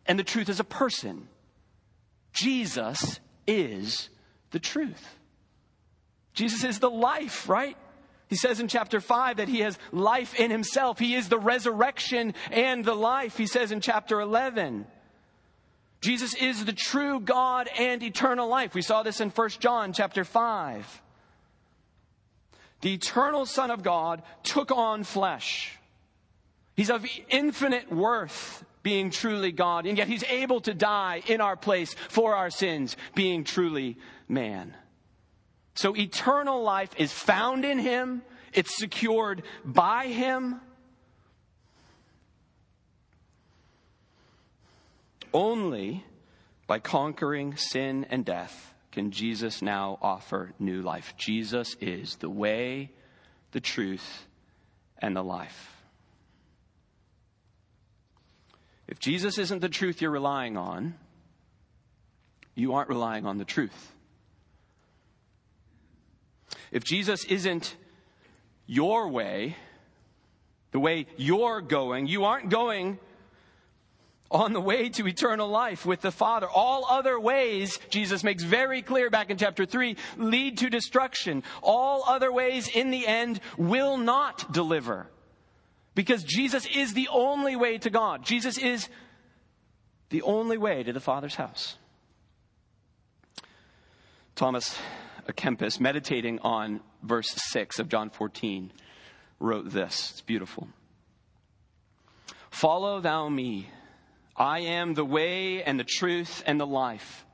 and 0.05 0.19
the 0.19 0.23
truth 0.23 0.47
is 0.47 0.59
a 0.59 0.63
person. 0.63 1.27
Jesus 2.33 3.19
is 3.47 4.09
the 4.51 4.59
truth. 4.59 5.15
Jesus 6.33 6.63
is 6.63 6.79
the 6.79 6.89
life, 6.89 7.49
right? 7.49 7.77
He 8.27 8.35
says 8.35 8.59
in 8.59 8.67
chapter 8.67 8.99
5 8.99 9.37
that 9.37 9.47
he 9.47 9.61
has 9.61 9.79
life 9.91 10.39
in 10.39 10.51
himself. 10.51 10.99
He 10.99 11.15
is 11.15 11.29
the 11.29 11.39
resurrection 11.39 12.33
and 12.51 12.83
the 12.83 12.95
life, 12.95 13.37
he 13.37 13.47
says 13.47 13.71
in 13.71 13.81
chapter 13.81 14.19
11. 14.19 14.85
Jesus 16.05 16.35
is 16.35 16.65
the 16.65 16.71
true 16.71 17.19
God 17.19 17.67
and 17.79 18.03
eternal 18.03 18.47
life. 18.47 18.75
We 18.75 18.83
saw 18.83 19.01
this 19.01 19.21
in 19.21 19.31
1 19.31 19.49
John 19.59 19.91
chapter 19.91 20.23
5. 20.23 21.01
The 22.81 22.93
eternal 22.93 23.47
Son 23.47 23.71
of 23.71 23.81
God 23.81 24.21
took 24.43 24.69
on 24.69 25.03
flesh. 25.03 25.79
He's 26.75 26.91
of 26.91 27.07
infinite 27.29 27.91
worth, 27.91 28.63
being 28.83 29.09
truly 29.09 29.51
God, 29.51 29.87
and 29.87 29.97
yet 29.97 30.07
he's 30.07 30.23
able 30.25 30.61
to 30.61 30.75
die 30.75 31.23
in 31.25 31.41
our 31.41 31.55
place 31.55 31.95
for 32.09 32.35
our 32.35 32.51
sins, 32.51 32.95
being 33.15 33.43
truly 33.43 33.97
man. 34.27 34.75
So 35.73 35.95
eternal 35.95 36.61
life 36.61 36.91
is 36.97 37.11
found 37.11 37.65
in 37.65 37.79
Him, 37.79 38.21
it's 38.53 38.77
secured 38.77 39.41
by 39.63 40.05
Him. 40.05 40.61
Only 45.35 46.05
by 46.65 46.79
conquering 46.79 47.57
sin 47.57 48.05
and 48.09 48.23
death 48.23 48.73
can 48.93 49.11
Jesus 49.11 49.61
now 49.61 49.99
offer 50.01 50.53
new 50.59 50.81
life. 50.81 51.13
Jesus 51.17 51.75
is 51.81 52.15
the 52.15 52.29
way, 52.29 52.93
the 53.51 53.59
truth, 53.59 54.27
and 54.97 55.13
the 55.13 55.21
life. 55.21 55.75
If 58.87 58.99
Jesus 58.99 59.37
isn't 59.37 59.59
the 59.59 59.67
truth 59.67 60.01
you're 60.01 60.09
relying 60.09 60.55
on, 60.55 60.95
you 62.55 62.75
aren't 62.75 62.87
relying 62.87 63.25
on 63.25 63.37
the 63.37 63.43
truth. 63.43 63.91
If 66.71 66.85
Jesus 66.85 67.25
isn't 67.25 67.75
your 68.67 69.09
way, 69.09 69.57
the 70.71 70.79
way 70.79 71.07
you're 71.17 71.59
going, 71.59 72.07
you 72.07 72.23
aren't 72.23 72.47
going 72.47 72.99
on 74.31 74.53
the 74.53 74.61
way 74.61 74.89
to 74.89 75.07
eternal 75.07 75.47
life 75.47 75.85
with 75.85 76.01
the 76.01 76.11
Father. 76.11 76.47
All 76.47 76.85
other 76.89 77.19
ways, 77.19 77.79
Jesus 77.89 78.23
makes 78.23 78.43
very 78.43 78.81
clear 78.81 79.09
back 79.09 79.29
in 79.29 79.37
chapter 79.37 79.65
3, 79.65 79.95
lead 80.17 80.57
to 80.59 80.69
destruction. 80.69 81.43
All 81.61 82.03
other 82.07 82.31
ways 82.31 82.67
in 82.67 82.91
the 82.91 83.05
end 83.05 83.39
will 83.57 83.97
not 83.97 84.51
deliver. 84.51 85.07
Because 85.93 86.23
Jesus 86.23 86.65
is 86.65 86.93
the 86.93 87.07
only 87.11 87.55
way 87.55 87.77
to 87.77 87.89
God. 87.89 88.25
Jesus 88.25 88.57
is 88.57 88.89
the 90.09 90.21
only 90.23 90.57
way 90.57 90.83
to 90.83 90.91
the 90.91 90.99
Father's 90.99 91.35
house. 91.35 91.77
Thomas 94.35 94.77
a 95.27 95.33
Kempis, 95.33 95.79
meditating 95.79 96.39
on 96.39 96.81
verse 97.01 97.29
6 97.51 97.79
of 97.79 97.89
John 97.89 98.09
14, 98.09 98.71
wrote 99.39 99.71
this. 99.71 100.11
It's 100.11 100.21
beautiful. 100.21 100.67
Follow 102.49 102.99
thou 102.99 103.29
me. 103.29 103.69
I 104.37 104.59
am 104.59 104.93
the 104.93 105.05
way 105.05 105.63
and 105.63 105.79
the 105.79 105.85
truth 105.85 106.43
and 106.45 106.59
the 106.59 106.67
life. 106.67 107.25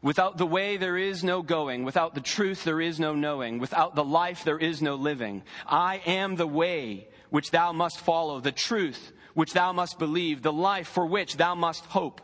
Without 0.00 0.38
the 0.38 0.46
way, 0.46 0.76
there 0.76 0.96
is 0.96 1.24
no 1.24 1.42
going. 1.42 1.84
Without 1.84 2.14
the 2.14 2.20
truth, 2.20 2.62
there 2.62 2.80
is 2.80 3.00
no 3.00 3.14
knowing. 3.14 3.58
Without 3.58 3.96
the 3.96 4.04
life, 4.04 4.44
there 4.44 4.58
is 4.58 4.80
no 4.80 4.94
living. 4.94 5.42
I 5.66 6.00
am 6.06 6.36
the 6.36 6.46
way 6.46 7.08
which 7.30 7.50
thou 7.50 7.72
must 7.72 7.98
follow, 7.98 8.38
the 8.40 8.52
truth 8.52 9.12
which 9.34 9.52
thou 9.52 9.72
must 9.72 9.98
believe, 9.98 10.42
the 10.42 10.52
life 10.52 10.88
for 10.88 11.06
which 11.06 11.36
thou 11.36 11.56
must 11.56 11.84
hope. 11.86 12.20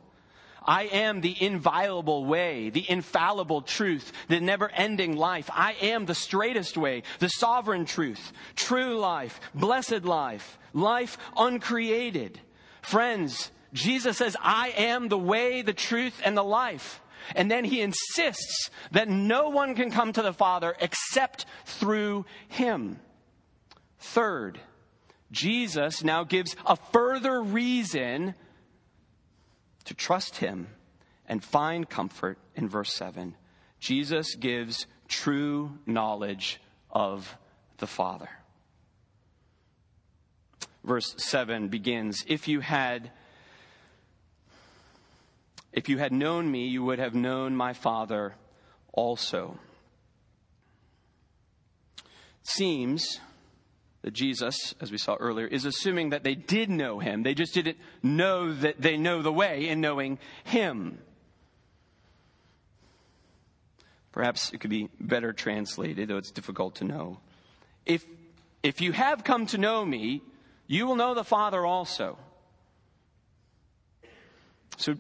I 0.67 0.85
am 0.85 1.21
the 1.21 1.37
inviolable 1.43 2.25
way, 2.25 2.71
the 2.71 2.89
infallible 2.89 3.63
truth, 3.63 4.13
the 4.29 4.41
never 4.41 4.71
ending 4.71 5.17
life. 5.17 5.51
I 5.53 5.73
am 5.83 6.07
the 6.07 6.15
straightest 6.15 6.79
way, 6.79 7.03
the 7.19 7.29
sovereign 7.29 7.85
truth, 7.85 8.33
true 8.57 8.99
life, 8.99 9.41
blessed 9.55 10.05
life, 10.05 10.59
life 10.73 11.19
uncreated. 11.37 12.41
Friends, 12.81 13.51
Jesus 13.75 14.17
says, 14.17 14.37
I 14.41 14.69
am 14.77 15.09
the 15.09 15.19
way, 15.19 15.61
the 15.63 15.75
truth, 15.75 16.21
and 16.25 16.37
the 16.37 16.45
life. 16.45 17.03
And 17.35 17.51
then 17.51 17.65
he 17.65 17.81
insists 17.81 18.71
that 18.93 19.09
no 19.09 19.49
one 19.49 19.75
can 19.75 19.91
come 19.91 20.13
to 20.13 20.23
the 20.23 20.33
Father 20.33 20.75
except 20.81 21.47
through 21.65 22.25
him. 22.49 23.01
Third, 23.99 24.61
Jesus 25.33 26.05
now 26.05 26.23
gives 26.25 26.55
a 26.65 26.77
further 26.77 27.43
reason 27.43 28.35
to 29.85 29.95
trust 29.95 30.37
him 30.37 30.69
and 31.27 31.43
find 31.43 31.89
comfort 31.89 32.39
in 32.55 32.69
verse 32.69 32.93
7. 32.93 33.35
Jesus 33.81 34.35
gives 34.35 34.87
true 35.09 35.79
knowledge 35.87 36.61
of 36.91 37.37
the 37.79 37.87
Father. 37.87 38.29
Verse 40.85 41.15
7 41.19 41.69
begins 41.69 42.25
If 42.29 42.47
you 42.47 42.61
had 42.61 43.11
if 45.75 45.89
you 45.89 45.99
had 45.99 46.13
known 46.13 46.51
me, 46.51 46.69
you 46.69 46.85
would 46.85 47.01
have 47.01 47.15
known 47.15 47.57
my 47.57 47.73
Father 47.73 48.35
also. 48.93 49.59
seems 52.47 53.21
that 54.03 54.13
Jesus, 54.13 54.75
as 54.81 54.93
we 54.93 54.99
saw 54.99 55.17
earlier, 55.19 55.47
is 55.47 55.65
assuming 55.65 56.11
that 56.11 56.23
they 56.23 56.35
did 56.35 56.69
know 56.69 56.99
him. 56.99 57.23
They 57.23 57.35
just 57.35 57.55
didn't 57.55 57.79
know 58.03 58.53
that 58.53 58.81
they 58.81 58.99
know 58.99 59.23
the 59.23 59.33
way 59.33 59.67
in 59.67 59.81
knowing 59.81 60.19
him. 60.45 60.99
Perhaps 64.13 64.53
it 64.53 64.61
could 64.61 64.71
be 64.71 64.91
better 65.01 65.33
translated, 65.33 66.09
though 66.09 66.19
it's 66.19 66.31
difficult 66.31 66.77
to 66.77 66.85
know. 66.85 67.19
If, 67.87 68.05
if 68.63 68.81
you 68.83 68.93
have 68.93 69.25
come 69.25 69.47
to 69.47 69.59
know 69.59 69.85
me, 69.85 70.23
you 70.67 70.87
will 70.87 70.97
know 70.97 71.15
the 71.15 71.25
Father 71.25 71.65
also. 71.65 72.19
So 74.77 74.97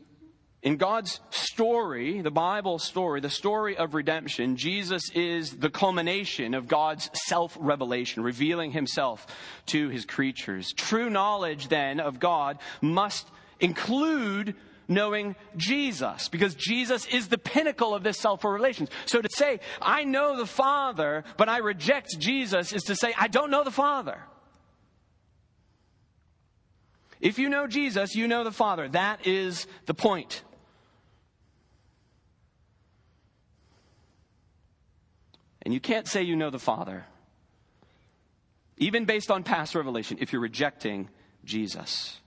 in 0.64 0.79
God's 0.79 1.20
story, 1.29 2.22
the 2.22 2.31
Bible 2.31 2.79
story, 2.79 3.20
the 3.20 3.29
story 3.29 3.77
of 3.77 3.92
redemption, 3.92 4.57
Jesus 4.57 5.11
is 5.14 5.59
the 5.59 5.68
culmination 5.68 6.55
of 6.55 6.68
God's 6.68 7.11
self 7.27 7.55
revelation, 7.61 8.22
revealing 8.22 8.72
himself 8.72 9.27
to 9.66 9.90
his 9.90 10.07
creatures. 10.07 10.72
True 10.72 11.11
knowledge, 11.11 11.68
then, 11.68 12.00
of 12.00 12.18
God 12.18 12.59
must 12.81 13.29
include 13.61 14.55
knowing 14.88 15.37
Jesus, 15.55 16.29
because 16.29 16.55
Jesus 16.55 17.07
is 17.07 17.29
the 17.29 17.38
pinnacle 17.38 17.94
of 17.94 18.03
this 18.03 18.18
self 18.18 18.42
revelation. 18.42 18.88
So 19.05 19.20
to 19.20 19.29
say, 19.31 19.61
I 19.83 20.05
know 20.05 20.38
the 20.38 20.46
Father, 20.46 21.24
but 21.37 21.50
I 21.50 21.59
reject 21.59 22.18
Jesus, 22.18 22.72
is 22.72 22.85
to 22.85 22.96
say, 22.96 23.12
I 23.18 23.29
don't 23.29 23.50
know 23.50 23.64
the 23.64 23.70
Father. 23.70 24.18
If 27.20 27.38
you 27.38 27.50
know 27.50 27.66
Jesus, 27.66 28.14
you 28.14 28.27
know 28.27 28.44
the 28.44 28.53
Father. 28.53 28.88
That 28.88 29.27
is 29.27 29.66
the 29.85 29.94
point. 29.94 30.42
And 35.64 35.72
you 35.72 35.81
can't 35.81 36.07
say 36.07 36.22
you 36.22 36.37
know 36.37 36.50
the 36.50 36.59
Father, 36.59 37.05
even 38.77 39.05
based 39.05 39.31
on 39.31 39.42
past 39.42 39.74
revelation, 39.74 40.18
if 40.20 40.33
you're 40.33 40.42
rejecting 40.42 41.09
Jesus. 41.44 42.18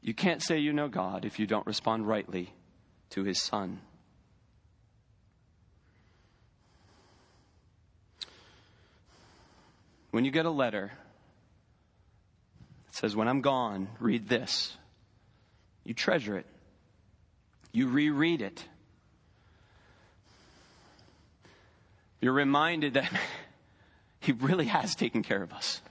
You 0.00 0.14
can't 0.14 0.42
say 0.42 0.58
you 0.58 0.72
know 0.72 0.88
God 0.88 1.24
if 1.24 1.38
you 1.38 1.46
don't 1.46 1.66
respond 1.66 2.06
rightly 2.06 2.52
to 3.10 3.24
his 3.24 3.40
Son. 3.40 3.80
When 10.10 10.24
you 10.24 10.30
get 10.30 10.44
a 10.44 10.50
letter, 10.50 10.92
it 12.88 12.94
says, 12.94 13.16
When 13.16 13.28
I'm 13.28 13.40
gone, 13.40 13.88
read 13.98 14.28
this. 14.28 14.76
You 15.84 15.94
treasure 15.94 16.36
it, 16.36 16.46
you 17.72 17.88
reread 17.88 18.42
it. 18.42 18.64
You're 22.22 22.32
reminded 22.32 22.94
that 22.94 23.12
He 24.20 24.30
really 24.30 24.66
has 24.66 24.94
taken 24.94 25.24
care 25.24 25.42
of 25.42 25.52
us. 25.52 25.82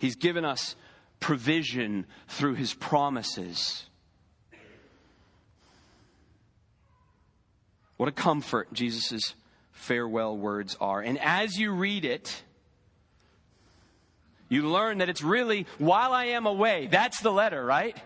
He's 0.00 0.16
given 0.16 0.44
us 0.44 0.74
provision 1.20 2.06
through 2.26 2.54
His 2.54 2.74
promises. 2.74 3.86
What 7.96 8.08
a 8.08 8.12
comfort 8.12 8.72
Jesus' 8.72 9.34
farewell 9.70 10.36
words 10.36 10.76
are. 10.80 11.00
And 11.00 11.20
as 11.20 11.56
you 11.56 11.72
read 11.72 12.04
it, 12.04 12.42
You 14.48 14.68
learn 14.68 14.98
that 14.98 15.08
it's 15.08 15.22
really 15.22 15.66
while 15.78 16.12
I 16.12 16.26
am 16.26 16.46
away. 16.46 16.88
That's 16.90 17.20
the 17.20 17.32
letter, 17.32 17.64
right? 17.64 17.96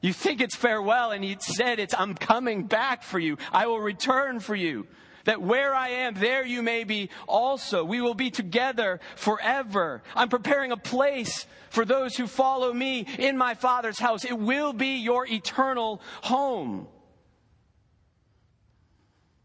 You 0.00 0.12
think 0.12 0.40
it's 0.40 0.54
farewell, 0.54 1.10
and 1.10 1.24
he 1.24 1.36
said 1.40 1.78
it's 1.78 1.94
I'm 1.94 2.14
coming 2.14 2.64
back 2.64 3.02
for 3.02 3.18
you. 3.18 3.38
I 3.52 3.66
will 3.66 3.80
return 3.80 4.40
for 4.40 4.54
you. 4.54 4.86
That 5.24 5.42
where 5.42 5.74
I 5.74 5.88
am, 5.88 6.14
there 6.14 6.44
you 6.44 6.62
may 6.62 6.84
be 6.84 7.10
also. 7.26 7.84
We 7.84 8.00
will 8.00 8.14
be 8.14 8.30
together 8.30 9.00
forever. 9.16 10.02
I'm 10.14 10.28
preparing 10.28 10.72
a 10.72 10.76
place 10.76 11.46
for 11.70 11.84
those 11.84 12.16
who 12.16 12.26
follow 12.26 12.72
me 12.72 13.06
in 13.18 13.36
my 13.36 13.54
Father's 13.54 13.98
house. 13.98 14.24
It 14.24 14.38
will 14.38 14.72
be 14.72 14.98
your 14.98 15.26
eternal 15.26 16.00
home. 16.22 16.88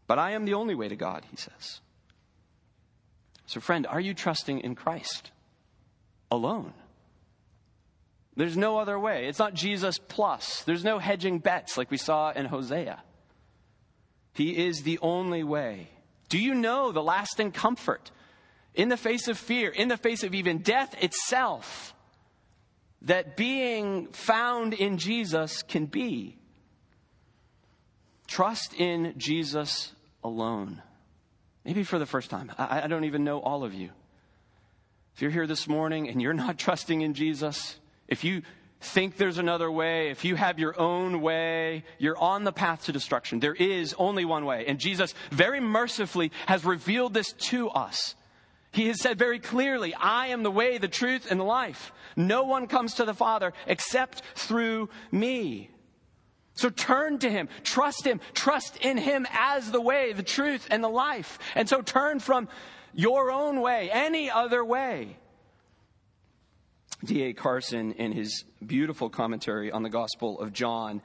But 0.06 0.18
I 0.18 0.32
am 0.32 0.44
the 0.44 0.54
only 0.54 0.74
way 0.74 0.88
to 0.88 0.96
God, 0.96 1.24
he 1.30 1.36
says. 1.36 1.80
So, 3.46 3.60
friend, 3.60 3.86
are 3.86 4.00
you 4.00 4.14
trusting 4.14 4.60
in 4.60 4.74
Christ 4.74 5.30
alone? 6.30 6.72
There's 8.36 8.56
no 8.56 8.78
other 8.78 8.98
way. 8.98 9.28
It's 9.28 9.38
not 9.38 9.54
Jesus 9.54 9.98
plus. 9.98 10.62
There's 10.64 10.84
no 10.84 10.98
hedging 10.98 11.38
bets 11.38 11.78
like 11.78 11.90
we 11.90 11.96
saw 11.96 12.32
in 12.32 12.46
Hosea. 12.46 13.02
He 14.36 14.66
is 14.66 14.82
the 14.82 14.98
only 15.00 15.42
way. 15.42 15.88
Do 16.28 16.38
you 16.38 16.54
know 16.54 16.92
the 16.92 17.02
lasting 17.02 17.52
comfort 17.52 18.10
in 18.74 18.90
the 18.90 18.98
face 18.98 19.28
of 19.28 19.38
fear, 19.38 19.70
in 19.70 19.88
the 19.88 19.96
face 19.96 20.22
of 20.22 20.34
even 20.34 20.58
death 20.58 20.94
itself, 21.02 21.94
that 23.00 23.34
being 23.34 24.08
found 24.08 24.74
in 24.74 24.98
Jesus 24.98 25.62
can 25.62 25.86
be? 25.86 26.36
Trust 28.26 28.74
in 28.74 29.14
Jesus 29.16 29.92
alone. 30.22 30.82
Maybe 31.64 31.82
for 31.82 31.98
the 31.98 32.06
first 32.06 32.28
time. 32.28 32.52
I, 32.58 32.82
I 32.82 32.86
don't 32.88 33.04
even 33.04 33.24
know 33.24 33.40
all 33.40 33.64
of 33.64 33.72
you. 33.72 33.88
If 35.14 35.22
you're 35.22 35.30
here 35.30 35.46
this 35.46 35.66
morning 35.66 36.10
and 36.10 36.20
you're 36.20 36.34
not 36.34 36.58
trusting 36.66 37.00
in 37.00 37.14
Jesus, 37.14 37.78
if 38.06 38.22
you 38.22 38.42
think 38.80 39.16
there's 39.16 39.38
another 39.38 39.70
way, 39.70 40.10
if 40.10 40.24
you 40.24 40.36
have 40.36 40.58
your 40.58 40.78
own 40.78 41.20
way, 41.20 41.84
you're 41.98 42.18
on 42.18 42.44
the 42.44 42.52
path 42.52 42.84
to 42.84 42.92
destruction. 42.92 43.40
There 43.40 43.54
is 43.54 43.94
only 43.98 44.24
one 44.24 44.44
way. 44.44 44.64
And 44.66 44.78
Jesus 44.78 45.14
very 45.30 45.60
mercifully 45.60 46.30
has 46.46 46.64
revealed 46.64 47.14
this 47.14 47.32
to 47.32 47.68
us. 47.70 48.14
He 48.72 48.88
has 48.88 49.00
said 49.00 49.18
very 49.18 49.38
clearly, 49.38 49.94
I 49.94 50.28
am 50.28 50.42
the 50.42 50.50
way, 50.50 50.78
the 50.78 50.88
truth, 50.88 51.26
and 51.30 51.40
the 51.40 51.44
life. 51.44 51.92
No 52.14 52.44
one 52.44 52.66
comes 52.66 52.94
to 52.94 53.04
the 53.04 53.14
Father 53.14 53.54
except 53.66 54.22
through 54.34 54.90
me. 55.10 55.70
So 56.54 56.70
turn 56.70 57.18
to 57.18 57.30
Him, 57.30 57.48
trust 57.64 58.06
Him, 58.06 58.20
trust 58.34 58.76
in 58.78 58.98
Him 58.98 59.26
as 59.30 59.70
the 59.70 59.80
way, 59.80 60.12
the 60.12 60.22
truth, 60.22 60.66
and 60.70 60.82
the 60.82 60.88
life. 60.88 61.38
And 61.54 61.68
so 61.68 61.82
turn 61.82 62.18
from 62.18 62.48
your 62.94 63.30
own 63.30 63.60
way, 63.60 63.90
any 63.90 64.30
other 64.30 64.64
way. 64.64 65.16
D.A. 67.04 67.34
Carson, 67.34 67.92
in 67.92 68.12
his 68.12 68.44
beautiful 68.64 69.10
commentary 69.10 69.70
on 69.70 69.82
the 69.82 69.90
Gospel 69.90 70.40
of 70.40 70.52
John, 70.52 71.02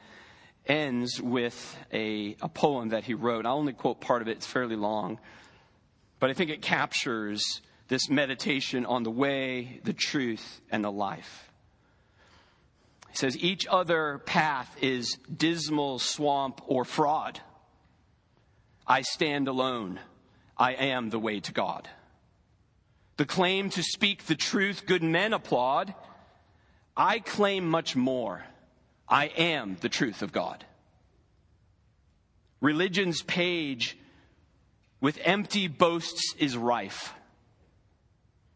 ends 0.65 1.21
with 1.21 1.77
a, 1.91 2.35
a 2.41 2.49
poem 2.49 2.89
that 2.89 3.03
he 3.03 3.13
wrote. 3.13 3.45
I'll 3.45 3.57
only 3.57 3.73
quote 3.73 3.99
part 3.99 4.21
of 4.21 4.27
it, 4.27 4.37
it's 4.37 4.45
fairly 4.45 4.75
long, 4.75 5.19
but 6.19 6.29
I 6.29 6.33
think 6.33 6.49
it 6.49 6.61
captures 6.61 7.61
this 7.87 8.09
meditation 8.09 8.85
on 8.85 9.03
the 9.03 9.11
way, 9.11 9.81
the 9.83 9.93
truth, 9.93 10.61
and 10.71 10.83
the 10.83 10.91
life. 10.91 11.49
He 13.09 13.17
says, 13.17 13.37
Each 13.37 13.67
other 13.69 14.19
path 14.19 14.73
is 14.81 15.17
dismal 15.35 15.99
swamp 15.99 16.61
or 16.65 16.85
fraud. 16.85 17.41
I 18.87 19.01
stand 19.01 19.47
alone. 19.47 19.99
I 20.57 20.73
am 20.73 21.09
the 21.09 21.19
way 21.19 21.41
to 21.41 21.51
God. 21.51 21.89
The 23.21 23.27
claim 23.27 23.69
to 23.69 23.83
speak 23.83 24.25
the 24.25 24.33
truth, 24.33 24.87
good 24.87 25.03
men 25.03 25.31
applaud. 25.31 25.93
I 26.97 27.19
claim 27.19 27.69
much 27.69 27.95
more. 27.95 28.43
I 29.07 29.25
am 29.25 29.77
the 29.79 29.89
truth 29.89 30.23
of 30.23 30.31
God. 30.31 30.65
Religion's 32.61 33.21
page 33.21 33.95
with 35.01 35.19
empty 35.23 35.67
boasts 35.67 36.33
is 36.39 36.57
rife, 36.57 37.13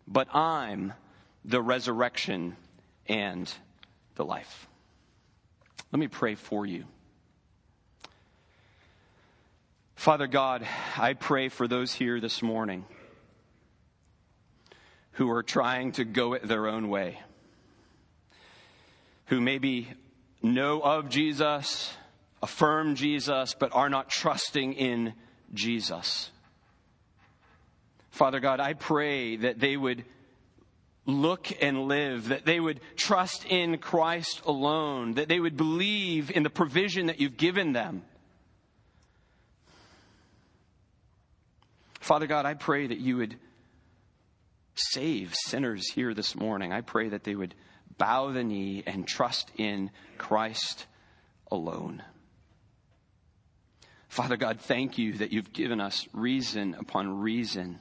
but 0.08 0.36
I'm 0.36 0.93
the 1.43 1.62
resurrection 1.62 2.58
and 3.06 3.54
the 4.15 4.25
life. 4.25 4.67
Let 5.91 5.99
me 5.99 6.08
pray 6.08 6.34
for 6.34 6.65
you. 6.65 6.86
Father 9.95 10.25
God, 10.25 10.67
I 10.97 11.13
pray 11.13 11.49
for 11.49 11.67
those 11.67 11.93
here 11.93 12.19
this 12.19 12.41
morning 12.41 12.86
who 15.15 15.30
are 15.32 15.43
trying 15.43 15.93
to 15.93 16.06
go 16.06 16.34
it 16.34 16.47
their 16.47 16.67
own 16.67 16.89
way, 16.89 17.19
who 19.28 19.41
maybe 19.41 19.89
know 20.41 20.82
of 20.82 21.10
Jesus, 21.10 21.93
affirm 22.41 22.95
Jesus, 22.95 23.56
but 23.58 23.73
are 23.73 23.89
not 23.89 24.10
trusting 24.10 24.73
in 24.73 25.13
Jesus. 25.54 26.32
Father 28.12 28.39
God, 28.39 28.60
I 28.60 28.73
pray 28.73 29.38
that 29.38 29.60
they 29.60 29.78
would 29.78 30.04
look 31.06 31.51
and 31.62 31.88
live, 31.88 32.30
that 32.30 32.45
they 32.45 32.60
would 32.60 32.82
trust 32.97 33.45
in 33.45 33.78
Christ 33.78 34.41
alone, 34.45 35.13
that 35.13 35.30
they 35.30 35.39
would 35.39 35.56
believe 35.56 36.30
in 36.30 36.43
the 36.43 36.49
provision 36.49 37.08
that 37.08 37.21
you've 37.21 37.38
given 37.38 37.73
them. 37.73 38.04
Father 42.01 42.28
God, 42.28 42.45
I 42.45 42.54
pray 42.54 42.88
that 42.88 42.99
you 42.99 43.17
would 43.17 43.38
save 44.75 45.33
sinners 45.45 45.89
here 45.89 46.13
this 46.13 46.35
morning. 46.35 46.71
I 46.71 46.81
pray 46.81 47.09
that 47.09 47.23
they 47.23 47.35
would 47.35 47.55
bow 47.97 48.31
the 48.31 48.43
knee 48.43 48.83
and 48.85 49.07
trust 49.07 49.51
in 49.57 49.91
Christ 50.17 50.85
alone. 51.51 52.03
Father 54.09 54.38
God, 54.38 54.59
thank 54.61 54.97
you 54.97 55.13
that 55.13 55.33
you've 55.33 55.53
given 55.53 55.81
us 55.81 56.07
reason 56.13 56.75
upon 56.79 57.19
reason 57.19 57.79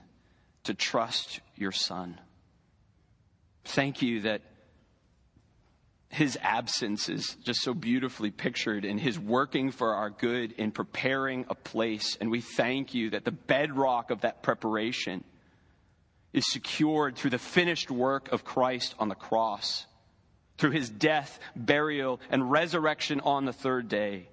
to 0.64 0.74
trust 0.74 1.40
your 1.56 1.72
Son. 1.72 2.20
Thank 3.64 4.02
you 4.02 4.22
that 4.22 4.42
his 6.08 6.38
absence 6.42 7.08
is 7.08 7.36
just 7.44 7.60
so 7.62 7.74
beautifully 7.74 8.30
pictured 8.30 8.84
in 8.84 8.98
his 8.98 9.18
working 9.18 9.72
for 9.72 9.94
our 9.94 10.10
good 10.10 10.52
in 10.52 10.70
preparing 10.70 11.44
a 11.48 11.54
place. 11.54 12.16
And 12.20 12.30
we 12.30 12.40
thank 12.40 12.94
you 12.94 13.10
that 13.10 13.24
the 13.24 13.32
bedrock 13.32 14.10
of 14.10 14.20
that 14.20 14.42
preparation 14.42 15.24
is 16.34 16.44
secured 16.50 17.14
through 17.16 17.30
the 17.30 17.38
finished 17.38 17.90
work 17.90 18.30
of 18.32 18.44
Christ 18.44 18.94
on 18.98 19.08
the 19.08 19.14
cross, 19.14 19.86
through 20.58 20.72
his 20.72 20.90
death, 20.90 21.38
burial, 21.54 22.20
and 22.28 22.50
resurrection 22.50 23.20
on 23.20 23.44
the 23.44 23.52
third 23.52 23.88
day. 23.88 24.28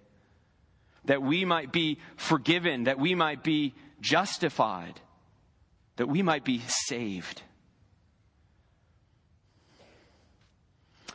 That 1.05 1.21
we 1.21 1.45
might 1.45 1.71
be 1.71 1.99
forgiven, 2.17 2.85
that 2.85 2.99
we 2.99 3.15
might 3.15 3.43
be 3.43 3.75
justified, 4.01 4.99
that 5.97 6.07
we 6.07 6.23
might 6.23 6.43
be 6.43 6.61
saved. 6.67 7.43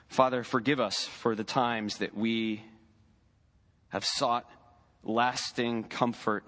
Father, 0.07 0.44
forgive 0.44 0.81
us 0.81 1.05
for 1.05 1.35
the 1.35 1.44
times 1.44 1.99
that 1.99 2.16
we 2.16 2.62
have 3.88 4.05
sought 4.05 4.49
lasting 5.03 5.85
comfort 5.85 6.44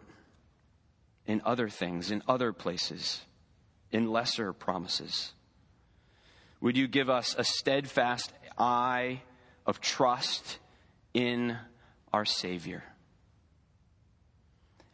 in 1.26 1.42
other 1.44 1.68
things, 1.68 2.12
in 2.12 2.22
other 2.28 2.52
places 2.52 3.20
in 3.92 4.10
lesser 4.10 4.52
promises? 4.52 5.32
Would 6.60 6.76
you 6.76 6.88
give 6.88 7.08
us 7.08 7.34
a 7.38 7.44
steadfast 7.44 8.32
eye 8.56 9.22
of 9.66 9.80
trust 9.80 10.58
in 11.14 11.56
our 12.12 12.24
Savior? 12.24 12.82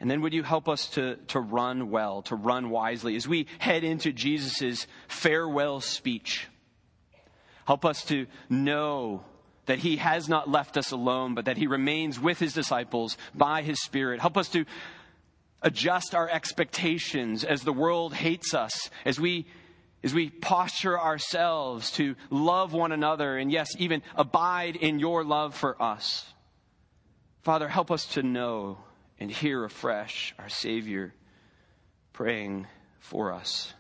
And 0.00 0.11
then 0.11 0.20
would 0.20 0.35
you 0.35 0.42
help 0.42 0.68
us 0.68 0.88
to, 0.90 1.16
to 1.28 1.40
run 1.40 1.90
well, 1.90 2.22
to 2.22 2.37
run 2.37 2.68
wisely 2.68 3.16
as 3.16 3.26
we 3.26 3.46
head 3.59 3.85
into 3.85 4.12
Jesus' 4.12 4.87
farewell 5.09 5.80
speech? 5.80 6.48
Help 7.64 7.85
us 7.85 8.04
to 8.07 8.26
know 8.50 9.24
that 9.66 9.78
He 9.78 9.96
has 9.96 10.28
not 10.28 10.50
left 10.50 10.76
us 10.76 10.90
alone, 10.90 11.35
but 11.35 11.46
that 11.46 11.56
He 11.56 11.66
remains 11.66 12.21
with 12.21 12.38
His 12.38 12.52
disciples 12.52 13.16
by 13.35 13.62
His 13.62 13.81
Spirit. 13.83 14.21
Help 14.21 14.37
us 14.37 14.48
to 14.50 14.66
adjust 15.65 16.15
our 16.15 16.29
expectations 16.29 17.42
as 17.42 17.62
the 17.62 17.73
world 17.73 18.15
hates 18.15 18.54
us, 18.54 18.90
as 19.04 19.19
we 19.19 19.46
as 20.04 20.12
we 20.12 20.29
posture 20.29 21.00
ourselves 21.00 21.90
to 21.92 22.15
love 22.29 22.75
one 22.75 22.92
another 22.92 23.38
and 23.38 23.50
yes, 23.50 23.71
even 23.79 24.02
abide 24.15 24.77
in 24.77 24.98
your 24.98 25.25
love 25.25 25.54
for 25.54 25.81
us. 25.83 26.27
Father, 27.40 27.69
help 27.69 27.90
us 27.90 28.04
to 28.08 28.23
know 28.23 28.77
and 29.19 29.31
hear 29.31 29.65
afresh 29.65 30.35
our 30.38 30.50
Savior 30.50 31.15
praying 32.12 32.67
for 32.98 33.33
us. 33.33 33.73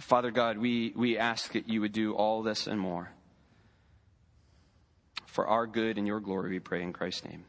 Father 0.00 0.32
God, 0.32 0.58
we, 0.58 0.92
we 0.96 1.16
ask 1.16 1.52
that 1.52 1.68
you 1.68 1.80
would 1.82 1.92
do 1.92 2.14
all 2.14 2.42
this 2.42 2.66
and 2.66 2.78
more. 2.78 3.12
For 5.26 5.46
our 5.46 5.68
good 5.68 5.96
and 5.96 6.08
your 6.08 6.18
glory, 6.18 6.50
we 6.50 6.58
pray 6.58 6.82
in 6.82 6.92
Christ's 6.92 7.24
name. 7.24 7.44